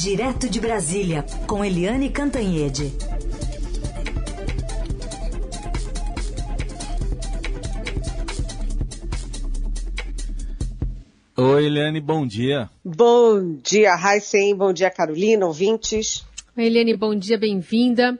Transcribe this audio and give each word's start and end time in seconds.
Direto 0.00 0.48
de 0.48 0.60
Brasília, 0.60 1.24
com 1.48 1.64
Eliane 1.64 2.08
Cantanhede. 2.08 2.92
Oi, 11.36 11.66
Eliane, 11.66 12.00
bom 12.00 12.24
dia. 12.24 12.70
Bom 12.84 13.56
dia, 13.60 13.96
Raíssen, 13.96 14.54
bom 14.54 14.72
dia, 14.72 14.88
Carolina, 14.88 15.44
ouvintes. 15.44 16.24
Oi, 16.56 16.66
Eliane, 16.66 16.96
bom 16.96 17.12
dia, 17.16 17.36
bem-vinda. 17.36 18.16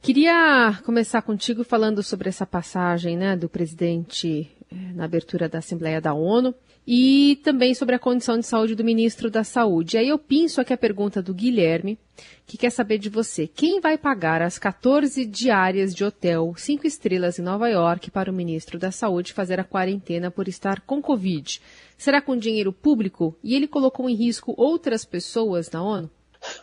Queria 0.00 0.78
começar 0.84 1.22
contigo 1.22 1.64
falando 1.64 2.04
sobre 2.04 2.28
essa 2.28 2.46
passagem 2.46 3.16
né, 3.16 3.36
do 3.36 3.48
presidente 3.48 4.48
na 4.70 5.04
abertura 5.04 5.48
da 5.48 5.58
Assembleia 5.58 6.00
da 6.00 6.12
ONU 6.12 6.54
e 6.86 7.40
também 7.42 7.74
sobre 7.74 7.94
a 7.94 7.98
condição 7.98 8.38
de 8.38 8.46
saúde 8.46 8.74
do 8.74 8.84
ministro 8.84 9.30
da 9.30 9.42
Saúde. 9.42 9.98
Aí 9.98 10.08
eu 10.08 10.18
penso 10.18 10.60
aqui 10.60 10.72
a 10.72 10.78
pergunta 10.78 11.20
do 11.20 11.34
Guilherme, 11.34 11.98
que 12.46 12.56
quer 12.56 12.70
saber 12.70 12.98
de 12.98 13.08
você. 13.08 13.46
Quem 13.46 13.80
vai 13.80 13.98
pagar 13.98 14.40
as 14.40 14.58
14 14.58 15.24
diárias 15.24 15.94
de 15.94 16.04
hotel 16.04 16.54
cinco 16.56 16.86
estrelas 16.86 17.38
em 17.38 17.42
Nova 17.42 17.68
York 17.68 18.10
para 18.10 18.30
o 18.30 18.34
ministro 18.34 18.78
da 18.78 18.90
Saúde 18.90 19.32
fazer 19.32 19.58
a 19.58 19.64
quarentena 19.64 20.30
por 20.30 20.46
estar 20.48 20.80
com 20.82 21.02
Covid? 21.02 21.60
Será 21.98 22.20
com 22.20 22.36
dinheiro 22.36 22.72
público? 22.72 23.36
E 23.42 23.54
ele 23.54 23.66
colocou 23.66 24.08
em 24.08 24.14
risco 24.14 24.54
outras 24.56 25.04
pessoas 25.04 25.70
na 25.70 25.82
ONU? 25.82 26.10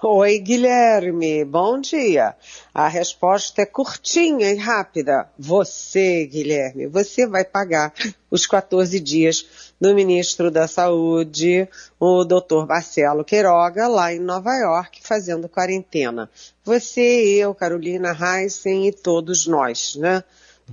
Oi, 0.06 0.38
Guilherme, 0.40 1.46
bom 1.46 1.80
dia. 1.80 2.36
A 2.74 2.90
resposta 2.90 3.62
é 3.62 3.66
curtinha 3.66 4.52
e 4.52 4.58
rápida. 4.58 5.30
Você, 5.40 6.26
Guilherme, 6.26 6.88
você 6.88 7.26
vai 7.26 7.46
pagar 7.46 7.94
os 8.30 8.46
14 8.46 9.00
dias 9.00 9.74
do 9.80 9.96
ministro 9.96 10.52
da 10.52 10.68
Saúde, 10.68 11.70
o 11.98 12.26
doutor 12.26 12.68
Marcelo 12.68 13.24
Queiroga, 13.24 13.88
lá 13.88 14.14
em 14.14 14.20
Nova 14.20 14.54
York, 14.54 15.00
fazendo 15.02 15.48
quarentena. 15.48 16.30
Você, 16.66 17.38
eu, 17.40 17.56
Carolina 17.56 18.12
Heissen 18.12 18.90
e 18.90 18.92
todos 18.92 19.48
nós, 19.48 19.96
né? 19.96 20.22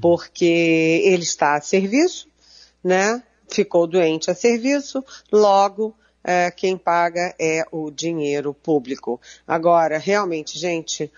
Porque 0.00 1.04
ele 1.04 1.22
está 1.22 1.54
a 1.54 1.60
serviço, 1.60 2.26
né? 2.82 3.22
Ficou 3.48 3.86
doente 3.86 4.28
a 4.28 4.34
serviço, 4.34 5.04
logo 5.30 5.94
é, 6.22 6.50
quem 6.50 6.76
paga 6.76 7.34
é 7.38 7.64
o 7.72 7.90
dinheiro 7.90 8.52
público. 8.52 9.20
Agora, 9.46 9.98
realmente, 9.98 10.58
gente, 10.58 11.10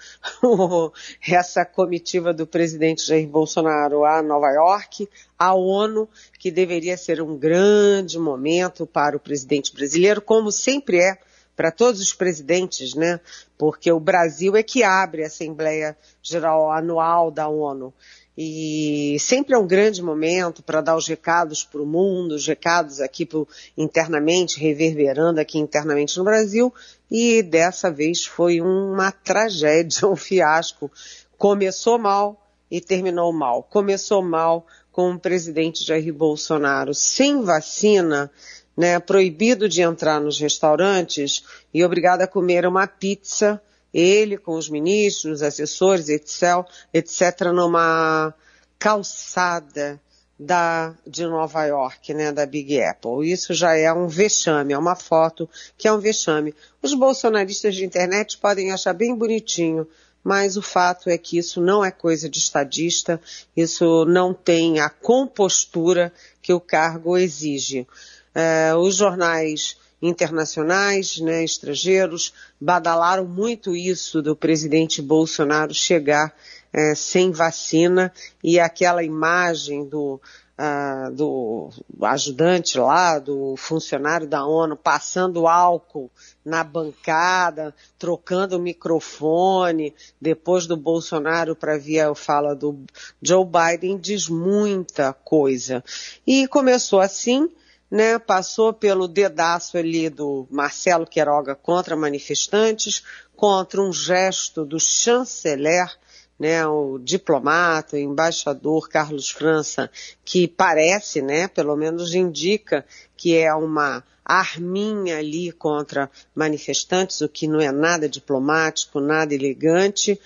essa 1.29 1.65
comitiva 1.65 2.33
do 2.33 2.47
presidente 2.47 3.07
Jair 3.07 3.29
Bolsonaro 3.29 4.05
a 4.05 4.23
Nova 4.23 4.51
York, 4.51 5.09
a 5.39 5.55
ONU, 5.55 6.09
que 6.39 6.51
deveria 6.51 6.97
ser 6.97 7.21
um 7.21 7.37
grande 7.37 8.19
momento 8.19 8.87
para 8.87 9.17
o 9.17 9.21
presidente 9.21 9.75
brasileiro, 9.75 10.23
como 10.23 10.53
sempre 10.53 10.99
é 10.99 11.19
para 11.57 11.71
todos 11.71 12.01
os 12.01 12.13
presidentes, 12.13 12.95
né? 12.95 13.21
Porque 13.59 13.93
o 13.93 14.01
Brasil 14.01 14.57
é 14.57 14.63
que 14.63 14.83
abre 14.83 15.23
a 15.23 15.27
Assembleia 15.27 15.97
Geral 16.23 16.73
Anual 16.73 17.31
da 17.31 17.49
ONU. 17.49 17.93
E 18.37 19.17
sempre 19.21 19.55
é 19.55 19.59
um 19.59 19.67
grande 19.67 20.03
momento 20.03 20.63
para 20.63 20.81
dar 20.81 20.97
os 20.97 21.07
recados 21.07 21.65
para 21.65 21.83
o 21.83 21.87
mundo, 21.87 22.35
os 22.35 22.47
recados 22.47 23.01
aqui 23.01 23.27
pro, 23.27 23.47
internamente, 23.77 24.59
reverberando 24.59 25.39
aqui 25.39 25.59
internamente 25.59 26.17
no 26.17 26.25
Brasil. 26.25 26.73
E 27.11 27.43
dessa 27.43 27.91
vez 27.91 28.25
foi 28.25 28.61
uma 28.61 29.13
tragédia, 29.13 30.09
um 30.09 30.17
fiasco. 30.17 30.91
Começou 31.37 31.99
mal 31.99 32.43
e 32.71 32.81
terminou 32.81 33.33
mal. 33.33 33.63
Começou 33.63 34.23
mal 34.23 34.67
com 34.91 35.13
o 35.13 35.19
presidente 35.19 35.85
Jair 35.85 36.13
Bolsonaro 36.13 36.95
sem 36.95 37.43
vacina, 37.43 38.31
né, 38.75 38.99
proibido 38.99 39.69
de 39.69 39.83
entrar 39.83 40.21
nos 40.21 40.41
restaurantes 40.41 41.45
e 41.73 41.85
obrigado 41.85 42.23
a 42.23 42.27
comer 42.27 42.67
uma 42.67 42.87
pizza 42.87 43.61
ele 43.93 44.37
com 44.39 44.55
os 44.55 44.69
ministros, 44.69 45.43
assessores, 45.43 46.09
etc., 46.09 46.67
etc., 46.93 47.53
numa 47.53 48.35
calçada 48.79 50.01
da, 50.39 50.95
de 51.07 51.25
Nova 51.25 51.65
York, 51.65 52.13
né, 52.15 52.33
da 52.33 52.45
Big 52.45 52.81
Apple. 52.83 53.31
Isso 53.31 53.55
já 53.55 53.77
é 53.77 53.93
um 53.93 54.09
vexame, 54.09 54.73
é 54.73 54.79
uma 54.79 54.97
foto 54.97 55.49
que 55.77 55.87
é 55.87 55.93
um 55.93 55.99
vexame. 55.99 56.55
Os 56.83 56.95
bolsonaristas 56.95 57.75
de 57.75 57.85
internet 57.85 58.39
podem 58.39 58.73
achar 58.73 58.93
bem 58.93 59.15
bonitinho, 59.15 59.87
mas 60.25 60.57
o 60.57 60.63
fato 60.63 61.11
é 61.11 61.19
que 61.19 61.39
isso 61.39 61.61
não 61.61 61.85
é 61.85 61.91
coisa 61.91 62.29
de 62.29 62.39
estadista, 62.39 63.21
isso 63.57 64.05
não 64.05 64.33
tem 64.33 64.81
a 64.81 64.89
compostura 64.89 66.13
que 66.41 66.53
o 66.53 66.61
cargo 66.61 67.17
exige. 67.17 67.87
É, 68.35 68.75
os 68.75 68.97
jornais 68.97 69.77
internacionais, 70.03 71.19
né, 71.19 71.45
estrangeiros, 71.45 72.35
badalaram 72.61 73.25
muito 73.25 73.77
isso 73.77 74.21
do 74.21 74.35
presidente 74.35 75.01
Bolsonaro 75.01 75.73
chegar 75.73 76.35
é, 76.73 76.95
sem 76.95 77.31
vacina 77.31 78.13
e 78.43 78.59
aquela 78.59 79.05
imagem 79.05 79.85
do, 79.87 80.21
uh, 80.59 81.11
do 81.13 81.71
ajudante 82.03 82.79
lá, 82.79 83.19
do 83.19 83.55
funcionário 83.57 84.27
da 84.27 84.45
ONU, 84.45 84.77
passando 84.77 85.47
álcool 85.47 86.11
na 86.45 86.65
bancada, 86.65 87.75
trocando 87.99 88.57
o 88.57 88.61
microfone, 88.61 89.95
depois 90.21 90.67
do 90.67 90.77
Bolsonaro 90.77 91.55
para 91.55 91.79
via 91.79 92.15
fala 92.15 92.55
do 92.55 92.81
Joe 93.21 93.45
Biden, 93.45 93.99
diz 93.99 94.29
muita 94.29 95.13
coisa. 95.13 95.85
E 96.27 96.47
começou 96.49 97.01
assim, 97.01 97.51
né, 97.93 98.19
passou 98.19 98.73
pelo 98.73 99.07
dedaço 99.07 99.77
ali 99.77 100.09
do 100.09 100.49
Marcelo 100.51 101.07
Queiroga 101.07 101.55
contra 101.55 101.95
manifestantes, 101.95 103.03
contra 103.37 103.83
um 103.83 103.93
gesto 103.93 104.65
do 104.65 104.81
chanceler, 104.81 105.95
né, 106.41 106.67
o 106.67 106.99
diplomata, 106.99 107.97
o 107.97 107.99
embaixador 107.99 108.89
Carlos 108.89 109.29
França, 109.29 109.91
que 110.25 110.49
parece, 110.49 111.21
né, 111.21 111.49
pelo 111.49 111.77
menos 111.77 112.15
indica 112.15 112.83
que 113.15 113.37
é 113.37 113.53
uma 113.53 114.03
arminha 114.25 115.19
ali 115.19 115.53
contra 115.53 116.11
manifestantes, 116.35 117.21
o 117.21 117.29
que 117.29 117.47
não 117.47 117.61
é 117.61 117.71
nada 117.71 118.09
diplomático, 118.09 119.01
nada 119.01 119.35
elegante, 119.35 120.19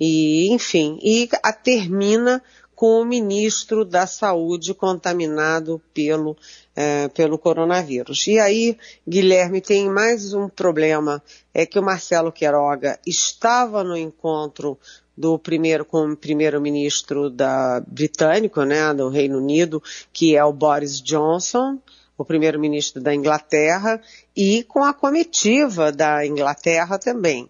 e 0.00 0.50
enfim, 0.50 0.98
e 1.02 1.28
a 1.42 1.52
termina 1.52 2.42
com 2.80 3.02
o 3.02 3.04
ministro 3.04 3.84
da 3.84 4.06
Saúde 4.06 4.72
contaminado 4.72 5.82
pelo, 5.92 6.34
é, 6.74 7.08
pelo 7.08 7.36
coronavírus. 7.36 8.26
E 8.26 8.38
aí, 8.38 8.74
Guilherme, 9.06 9.60
tem 9.60 9.86
mais 9.90 10.32
um 10.32 10.48
problema, 10.48 11.22
é 11.52 11.66
que 11.66 11.78
o 11.78 11.82
Marcelo 11.82 12.32
Queiroga 12.32 12.98
estava 13.06 13.84
no 13.84 13.94
encontro 13.94 14.78
do 15.14 15.38
primeiro 15.38 15.84
com 15.84 16.12
o 16.12 16.16
primeiro-ministro 16.16 17.28
da 17.28 17.82
britânico, 17.86 18.62
né, 18.62 18.94
do 18.94 19.10
Reino 19.10 19.36
Unido, 19.36 19.82
que 20.10 20.34
é 20.34 20.42
o 20.42 20.50
Boris 20.50 21.02
Johnson, 21.02 21.78
o 22.16 22.24
primeiro-ministro 22.24 23.02
da 23.02 23.14
Inglaterra, 23.14 24.00
e 24.34 24.62
com 24.62 24.82
a 24.82 24.94
comitiva 24.94 25.92
da 25.92 26.24
Inglaterra 26.24 26.98
também. 26.98 27.46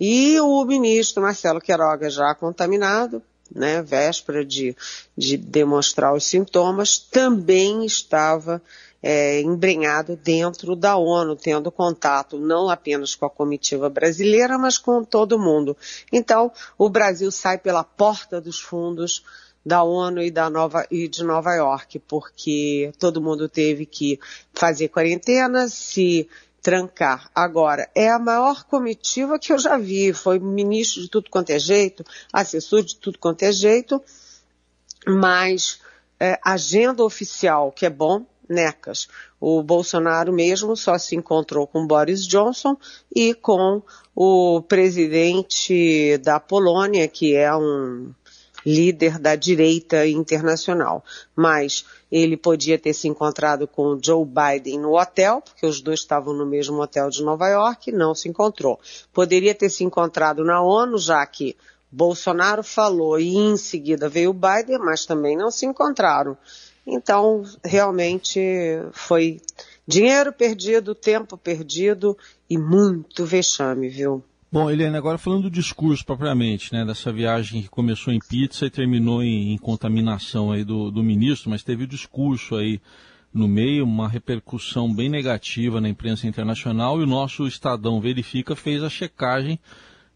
E 0.00 0.40
o 0.40 0.64
ministro 0.64 1.22
Marcelo 1.22 1.60
Queiroga 1.60 2.10
já 2.10 2.34
contaminado, 2.34 3.22
né, 3.54 3.82
véspera 3.82 4.44
de, 4.44 4.76
de 5.16 5.36
demonstrar 5.36 6.14
os 6.14 6.24
sintomas, 6.24 6.98
também 6.98 7.84
estava 7.84 8.62
é, 9.02 9.40
embrenhado 9.40 10.16
dentro 10.16 10.76
da 10.76 10.96
ONU, 10.96 11.34
tendo 11.34 11.72
contato 11.72 12.38
não 12.38 12.70
apenas 12.70 13.14
com 13.14 13.26
a 13.26 13.30
comitiva 13.30 13.88
brasileira, 13.88 14.56
mas 14.56 14.78
com 14.78 15.02
todo 15.02 15.38
mundo. 15.38 15.76
Então, 16.12 16.52
o 16.78 16.88
Brasil 16.88 17.30
sai 17.32 17.58
pela 17.58 17.82
porta 17.82 18.40
dos 18.40 18.60
fundos 18.60 19.24
da 19.64 19.82
ONU 19.82 20.22
e, 20.22 20.30
da 20.30 20.48
Nova, 20.50 20.86
e 20.90 21.08
de 21.08 21.22
Nova 21.22 21.54
York, 21.54 21.98
porque 22.00 22.92
todo 22.98 23.22
mundo 23.22 23.48
teve 23.48 23.86
que 23.86 24.18
fazer 24.52 24.88
quarentena, 24.88 25.68
se 25.68 26.28
trancar. 26.62 27.28
Agora, 27.34 27.90
é 27.94 28.08
a 28.08 28.18
maior 28.18 28.64
comitiva 28.64 29.38
que 29.38 29.52
eu 29.52 29.58
já 29.58 29.76
vi. 29.76 30.12
Foi 30.12 30.38
ministro 30.38 31.02
de 31.02 31.10
tudo 31.10 31.28
quanto 31.28 31.50
é 31.50 31.58
jeito, 31.58 32.04
assessor 32.32 32.82
de 32.82 32.96
tudo 32.96 33.18
quanto 33.18 33.42
é 33.42 33.52
jeito, 33.52 34.00
mas 35.06 35.80
é, 36.20 36.38
agenda 36.44 37.02
oficial, 37.02 37.72
que 37.72 37.84
é 37.84 37.90
bom, 37.90 38.24
necas. 38.48 39.08
O 39.40 39.62
Bolsonaro 39.62 40.32
mesmo 40.32 40.76
só 40.76 40.96
se 40.98 41.16
encontrou 41.16 41.66
com 41.66 41.86
Boris 41.86 42.26
Johnson 42.26 42.76
e 43.14 43.34
com 43.34 43.82
o 44.14 44.62
presidente 44.62 46.18
da 46.18 46.38
Polônia, 46.38 47.08
que 47.08 47.34
é 47.34 47.52
um 47.54 48.12
líder 48.64 49.18
da 49.18 49.34
direita 49.36 50.06
internacional. 50.06 51.04
Mas 51.34 51.84
ele 52.10 52.36
podia 52.36 52.78
ter 52.78 52.92
se 52.92 53.08
encontrado 53.08 53.66
com 53.66 53.98
Joe 54.02 54.24
Biden 54.24 54.78
no 54.78 54.98
hotel, 54.98 55.40
porque 55.40 55.66
os 55.66 55.80
dois 55.80 56.00
estavam 56.00 56.34
no 56.34 56.46
mesmo 56.46 56.80
hotel 56.80 57.10
de 57.10 57.22
Nova 57.22 57.48
York, 57.48 57.90
não 57.92 58.14
se 58.14 58.28
encontrou. 58.28 58.78
Poderia 59.12 59.54
ter 59.54 59.70
se 59.70 59.84
encontrado 59.84 60.44
na 60.44 60.62
ONU, 60.62 60.98
já 60.98 61.24
que 61.26 61.56
Bolsonaro 61.90 62.62
falou 62.62 63.18
e 63.18 63.36
em 63.36 63.56
seguida 63.56 64.08
veio 64.08 64.30
o 64.30 64.34
Biden, 64.34 64.78
mas 64.78 65.04
também 65.04 65.36
não 65.36 65.50
se 65.50 65.66
encontraram. 65.66 66.36
Então, 66.86 67.44
realmente 67.64 68.40
foi 68.92 69.40
Dinheiro 69.86 70.32
perdido, 70.32 70.94
tempo 70.94 71.36
perdido 71.36 72.16
e 72.48 72.56
muito 72.56 73.24
vexame, 73.24 73.88
viu? 73.88 74.22
Bom, 74.52 74.70
Helena, 74.70 74.98
agora 74.98 75.16
falando 75.16 75.44
do 75.44 75.50
discurso 75.50 76.04
propriamente, 76.04 76.74
né, 76.74 76.84
dessa 76.84 77.10
viagem 77.10 77.62
que 77.62 77.70
começou 77.70 78.12
em 78.12 78.18
pizza 78.18 78.66
e 78.66 78.70
terminou 78.70 79.22
em, 79.22 79.54
em 79.54 79.56
contaminação 79.56 80.52
aí 80.52 80.62
do, 80.62 80.90
do 80.90 81.02
ministro, 81.02 81.48
mas 81.48 81.62
teve 81.62 81.84
o 81.84 81.86
discurso 81.86 82.56
aí 82.56 82.78
no 83.32 83.48
meio, 83.48 83.82
uma 83.82 84.06
repercussão 84.06 84.92
bem 84.92 85.08
negativa 85.08 85.80
na 85.80 85.88
imprensa 85.88 86.26
internacional 86.26 87.00
e 87.00 87.04
o 87.04 87.06
nosso 87.06 87.46
Estadão 87.46 87.98
Verifica 87.98 88.54
fez 88.54 88.82
a 88.82 88.90
checagem 88.90 89.58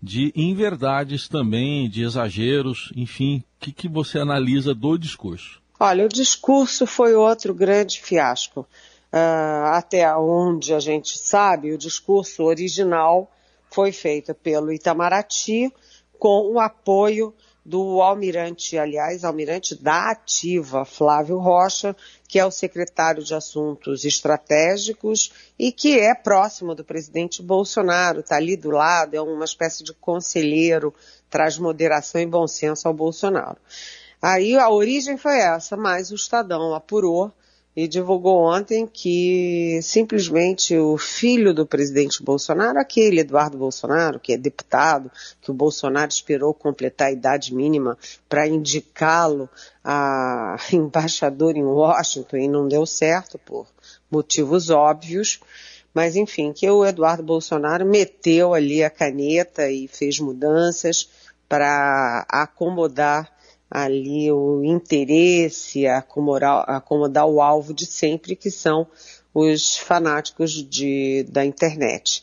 de 0.03 0.35
inverdades 0.37 1.29
também, 1.29 1.89
de 1.89 2.03
exageros, 2.03 2.93
enfim, 2.95 3.39
o 3.39 3.65
que, 3.65 3.73
que 3.73 3.89
você 3.89 4.19
analisa 4.19 4.75
do 4.75 4.99
discurso? 4.99 5.63
Olha, 5.81 6.05
o 6.05 6.11
discurso 6.11 6.87
foi 6.87 7.15
outro 7.15 7.55
grande 7.55 8.03
fiasco. 8.03 8.67
Uh, 9.11 9.65
até 9.73 10.15
onde 10.15 10.75
a 10.75 10.79
gente 10.79 11.17
sabe, 11.17 11.73
o 11.73 11.79
discurso 11.79 12.43
original 12.43 13.33
foi 13.71 13.93
feito 13.93 14.35
pelo 14.35 14.73
Itamaraty 14.73 15.73
com 16.19 16.53
o 16.53 16.61
apoio 16.61 17.35
do 17.67 18.01
almirante, 18.01 18.79
aliás, 18.79 19.25
almirante 19.25 19.75
da 19.75 20.11
ativa, 20.11 20.85
Flávio 20.85 21.39
Rocha, 21.39 21.97
que 22.29 22.39
é 22.39 22.47
o 22.47 22.51
secretário 22.51 23.25
de 23.25 23.35
Assuntos 23.35 24.05
Estratégicos 24.05 25.33
e 25.59 25.73
que 25.73 25.99
é 25.99 26.15
próximo 26.15 26.77
do 26.77 26.85
presidente 26.85 27.43
Bolsonaro, 27.43 28.21
está 28.21 28.37
ali 28.37 28.57
do 28.57 28.71
lado, 28.71 29.15
é 29.15 29.21
uma 29.21 29.45
espécie 29.45 29.83
de 29.83 29.93
conselheiro, 29.93 30.95
traz 31.29 31.59
moderação 31.59 32.21
e 32.21 32.27
bom 32.27 32.47
senso 32.47 32.87
ao 32.87 32.95
Bolsonaro. 32.95 33.59
Aí 34.23 34.57
a 34.57 34.71
origem 34.71 35.17
foi 35.17 35.39
essa, 35.41 35.77
mas 35.77 36.13
o 36.13 36.15
Estadão 36.15 36.73
apurou 36.73 37.33
e 37.77 37.87
divulgou 37.87 38.39
ontem 38.39 38.89
que 38.91 39.79
simplesmente 39.83 40.75
o 40.79 40.97
filho 40.97 41.53
do 41.53 41.67
presidente 41.67 42.23
Bolsonaro, 42.23 42.79
aquele 42.79 43.21
Eduardo 43.21 43.59
Bolsonaro, 43.59 44.19
que 44.19 44.33
é 44.33 44.39
deputado, 44.39 45.11
que 45.43 45.51
o 45.51 45.55
Bolsonaro 45.55 46.11
esperou 46.11 46.55
completar 46.55 47.09
a 47.09 47.13
idade 47.13 47.55
mínima 47.55 47.99
para 48.31 48.49
indicá-lo 48.49 49.47
a 49.85 50.57
embaixador 50.73 51.55
em 51.55 51.65
Washington 51.65 52.37
e 52.39 52.49
não 52.49 52.67
deu 52.67 52.87
certo 52.87 53.39
por 53.39 53.67
motivos 54.11 54.71
óbvios. 54.71 55.39
Mas 55.93 56.17
enfim, 56.17 56.55
que 56.55 56.69
o 56.71 56.85
Eduardo 56.85 57.23
Bolsonaro 57.23 57.85
meteu 57.85 58.55
ali 58.55 58.83
a 58.83 58.89
caneta 58.89 59.71
e 59.71 59.87
fez 59.87 60.19
mudanças 60.19 61.11
para 61.47 62.27
acomodar 62.29 63.36
ali 63.71 64.31
o 64.31 64.63
interesse, 64.65 65.87
acomodar, 65.87 66.65
acomodar 66.69 67.27
o 67.27 67.41
alvo 67.41 67.75
de 67.75 67.87
sempre, 67.87 68.37
que 68.37 68.51
são 68.51 68.87
os 69.35 69.77
fanáticos 69.77 70.53
de, 70.53 71.25
da 71.29 71.45
internet. 71.45 72.23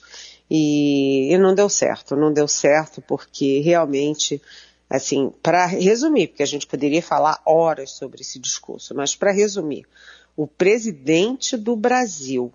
E, 0.50 1.34
e 1.34 1.38
não 1.38 1.54
deu 1.54 1.70
certo, 1.70 2.16
não 2.16 2.34
deu 2.34 2.48
certo 2.48 3.02
porque 3.02 3.60
realmente, 3.60 4.42
assim, 4.90 5.32
para 5.42 5.66
resumir, 5.66 6.28
porque 6.28 6.44
a 6.44 6.48
gente 6.48 6.68
poderia 6.68 7.02
falar 7.02 7.42
horas 7.46 7.92
sobre 7.92 8.22
esse 8.22 8.40
discurso, 8.40 8.96
mas 8.96 9.16
para 9.16 9.32
resumir, 9.32 9.86
o 10.36 10.48
presidente 10.48 11.56
do 11.56 11.76
Brasil, 11.76 12.52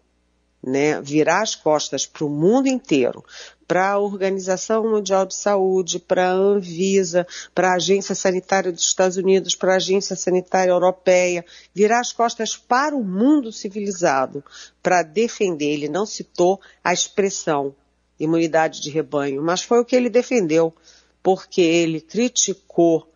né, 0.62 1.00
virar 1.00 1.42
as 1.42 1.54
costas 1.54 2.06
para 2.06 2.24
o 2.24 2.28
mundo 2.28 2.66
inteiro, 2.68 3.24
para 3.68 3.90
a 3.90 3.98
Organização 3.98 4.90
Mundial 4.90 5.26
de 5.26 5.34
Saúde, 5.34 5.98
para 5.98 6.30
a 6.30 6.32
Anvisa, 6.32 7.26
para 7.54 7.72
a 7.72 7.76
Agência 7.76 8.14
Sanitária 8.14 8.72
dos 8.72 8.82
Estados 8.82 9.18
Unidos, 9.18 9.54
para 9.54 9.74
a 9.74 9.76
Agência 9.76 10.16
Sanitária 10.16 10.70
Europeia, 10.70 11.44
virar 11.74 12.00
as 12.00 12.10
costas 12.10 12.56
para 12.56 12.96
o 12.96 13.04
mundo 13.04 13.52
civilizado 13.52 14.42
para 14.82 15.02
defender. 15.02 15.66
Ele 15.66 15.88
não 15.88 16.06
citou 16.06 16.58
a 16.82 16.94
expressão 16.94 17.74
imunidade 18.18 18.80
de 18.80 18.90
rebanho, 18.90 19.42
mas 19.42 19.62
foi 19.62 19.80
o 19.80 19.84
que 19.84 19.94
ele 19.94 20.08
defendeu, 20.08 20.74
porque 21.22 21.60
ele 21.60 22.00
criticou 22.00 23.06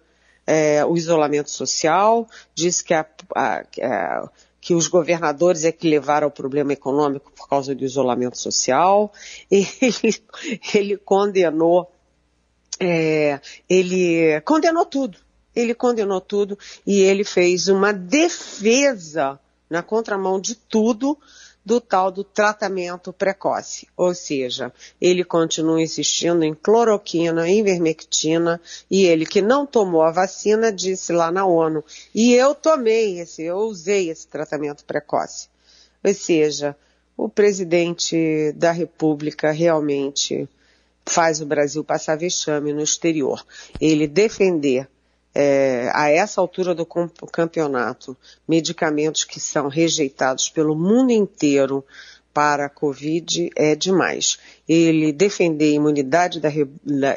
é, 0.47 0.85
o 0.85 0.97
isolamento 0.97 1.51
social, 1.51 2.29
disse 2.55 2.85
que 2.85 2.95
a, 2.95 3.07
a, 3.35 3.65
a 3.83 4.31
que 4.63 4.75
os 4.75 4.87
governadores 4.87 5.65
é 5.65 5.73
que 5.73 5.89
levaram 5.89 6.27
ao 6.27 6.31
problema 6.31 6.73
econômico 6.73 7.33
por 7.33 7.49
causa 7.49 7.75
do 7.75 7.85
isolamento 7.85 8.39
social. 8.39 9.13
Ele, 9.51 10.23
ele 10.73 10.97
condenou, 10.97 11.91
é, 12.79 13.41
ele 13.69 14.41
condenou 14.43 14.87
tudo. 14.87 15.19
Ele 15.55 15.75
condenou 15.75 16.21
tudo 16.21 16.57
e 16.87 17.01
ele 17.01 17.25
fez 17.25 17.67
uma 17.67 17.93
defesa 17.93 19.39
na 19.69 19.83
contramão 19.83 20.41
de 20.41 20.55
tudo 20.55 21.19
do 21.65 21.81
tal 21.81 22.11
do 22.11 22.25
tratamento 22.25 23.13
precoce. 23.13 23.87
Ou 23.97 24.15
seja, 24.15 24.73
ele 25.01 25.25
continua 25.25 25.81
insistindo 25.81 26.45
em 26.45 26.55
cloroquina, 26.55 27.49
em 27.49 27.63
vermectina, 27.63 28.61
e 28.91 29.05
ele 29.05 29.25
que 29.25 29.41
não 29.41 29.67
tomou 29.67 30.03
a 30.03 30.11
vacina 30.11 30.73
disse 30.73 31.13
lá 31.13 31.31
na 31.31 31.47
ONU, 31.47 31.85
e 32.15 32.35
eu 32.35 32.55
tomei 32.55 33.21
esse, 33.21 33.43
eu 33.43 33.59
usei 33.59 34.11
esse 34.11 34.27
tratamento 34.27 34.85
precoce. 34.85 35.49
Ou 36.05 36.13
seja, 36.13 36.77
o 37.17 37.29
presidente 37.29 38.53
da 38.57 38.73
República 38.73 39.53
realmente 39.53 40.49
faz 41.05 41.41
o 41.41 41.47
Brasil 41.47 41.85
passar 41.85 42.17
vexame 42.17 42.73
no 42.73 42.83
exterior. 42.83 43.45
Ele 43.81 44.07
defender 44.07 44.89
é, 45.35 45.91
a 45.95 46.11
essa 46.11 46.41
altura 46.41 46.75
do 46.75 46.87
campeonato, 47.31 48.17
medicamentos 48.47 49.25
que 49.25 49.41
são 49.41 49.69
rejeitados 49.69 50.49
pelo 50.49 50.75
mundo 50.75 51.11
inteiro 51.11 51.85
para 52.33 52.67
a 52.67 52.71
Covid 52.71 53.51
é 53.55 53.75
demais. 53.75 54.39
Ele 54.69 55.13
defender 55.13 55.67
a 55.67 55.77
imunidade 55.77 56.41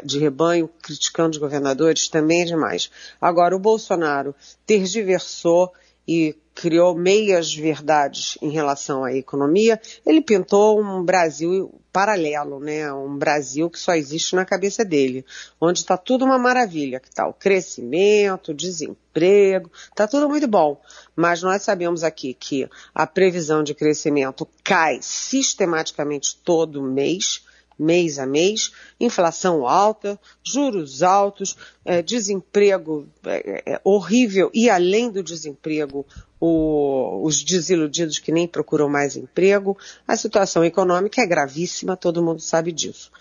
de 0.04 0.20
rebanho, 0.20 0.70
criticando 0.82 1.32
os 1.32 1.38
governadores, 1.38 2.08
também 2.08 2.42
é 2.42 2.46
demais. 2.46 2.90
Agora, 3.20 3.56
o 3.56 3.60
Bolsonaro 3.60 4.36
tergiversou 4.66 5.72
e 6.08 6.36
criou 6.56 6.96
meias 6.96 7.54
verdades 7.54 8.38
em 8.42 8.50
relação 8.50 9.04
à 9.04 9.13
economia, 9.13 9.80
ele 10.06 10.22
pintou 10.22 10.81
um 10.81 11.04
Brasil 11.04 11.69
paralelo, 11.92 12.60
né? 12.60 12.92
Um 12.92 13.18
Brasil 13.18 13.69
que 13.69 13.78
só 13.78 13.94
existe 13.94 14.36
na 14.36 14.46
cabeça 14.46 14.84
dele, 14.84 15.25
onde 15.60 15.80
está 15.80 15.98
tudo 15.98 16.24
uma 16.24 16.38
maravilha, 16.38 17.00
que 17.00 17.10
está 17.10 17.28
o 17.28 17.34
crescimento, 17.34 18.54
desemprego, 18.54 19.69
está 19.90 20.07
tudo 20.07 20.30
muito 20.30 20.48
bom. 20.48 20.81
Mas 21.16 21.44
nós 21.44 21.62
sabemos 21.62 22.04
aqui 22.04 22.34
que 22.34 22.69
a 22.94 23.06
previsão 23.06 23.62
de 23.62 23.74
crescimento 23.74 24.48
cai 24.63 25.00
sistematicamente 25.01 26.38
todo 26.44 26.81
mês, 26.81 27.44
mês 27.78 28.18
a 28.19 28.25
mês, 28.25 28.72
inflação 29.00 29.68
alta, 29.68 30.20
juros 30.44 31.03
altos, 31.03 31.56
é, 31.84 32.01
desemprego 32.01 33.08
é, 33.25 33.74
é, 33.74 33.82
horrível 33.84 34.50
e 34.53 34.70
além 34.70 35.12
do 35.12 35.24
desemprego, 35.24 36.06
o, 36.46 37.25
os 37.25 37.44
desiludidos 37.44 38.20
que 38.20 38.32
nem 38.32 38.48
procuram 38.48 38.88
mais 38.88 39.16
emprego. 39.16 39.78
A 40.08 40.16
situação 40.16 40.64
econômica 40.64 41.22
é 41.22 41.25
gravíssima, 41.25 41.98
todo 41.98 42.24
mundo 42.24 42.42
sabe 42.42 42.72
disso. 42.72 43.12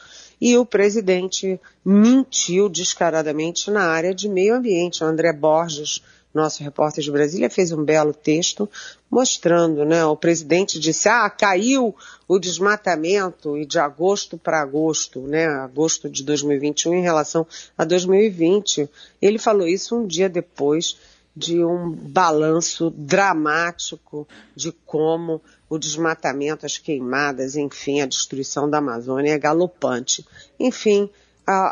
E 0.41 0.59
o 0.59 0.67
presidente 0.67 1.61
mentiu 1.85 2.69
descaradamente 2.69 3.71
na 3.71 3.85
área 3.85 4.15
de 4.15 4.29
meio 4.29 4.55
ambiente. 4.55 5.03
O 5.03 5.07
André 5.07 5.33
Borges 5.33 6.03
nosso 6.35 6.65
repórter 6.65 7.03
de 7.03 7.13
Brasília, 7.13 7.49
fez 7.49 7.71
um 7.71 7.85
belo 7.85 8.13
texto 8.13 8.69
mostrando, 9.09 9.85
né? 9.85 10.05
O 10.05 10.17
presidente 10.17 10.81
disse, 10.81 11.09
ah, 11.09 11.31
caiu 11.31 11.95
o 12.27 12.39
desmatamento 12.41 13.57
e 13.57 13.65
de 13.65 13.79
agosto 13.79 14.37
para 14.37 14.61
agosto, 14.61 15.21
né? 15.21 15.47
Agosto 15.47 16.11
de 16.11 16.25
2021 16.25 16.95
em 16.95 17.03
relação 17.03 17.47
a 17.79 17.85
2020. 17.85 18.91
Ele 19.23 19.39
falou 19.39 19.69
isso 19.69 19.97
um 19.97 20.07
dia 20.07 20.29
depois 20.29 20.97
de 21.37 21.65
um 21.65 21.91
balanço 21.91 22.91
dramático 22.91 24.27
de 24.55 24.71
como 24.71 25.41
o 25.69 25.79
desmatamento, 25.79 26.65
as 26.65 26.79
queimadas, 26.79 27.57
enfim, 27.57 28.01
a 28.01 28.07
destruição 28.07 28.71
da 28.71 28.79
Amazônia 28.79 29.33
é 29.33 29.39
galopante. 29.39 30.25
Enfim, 30.61 31.11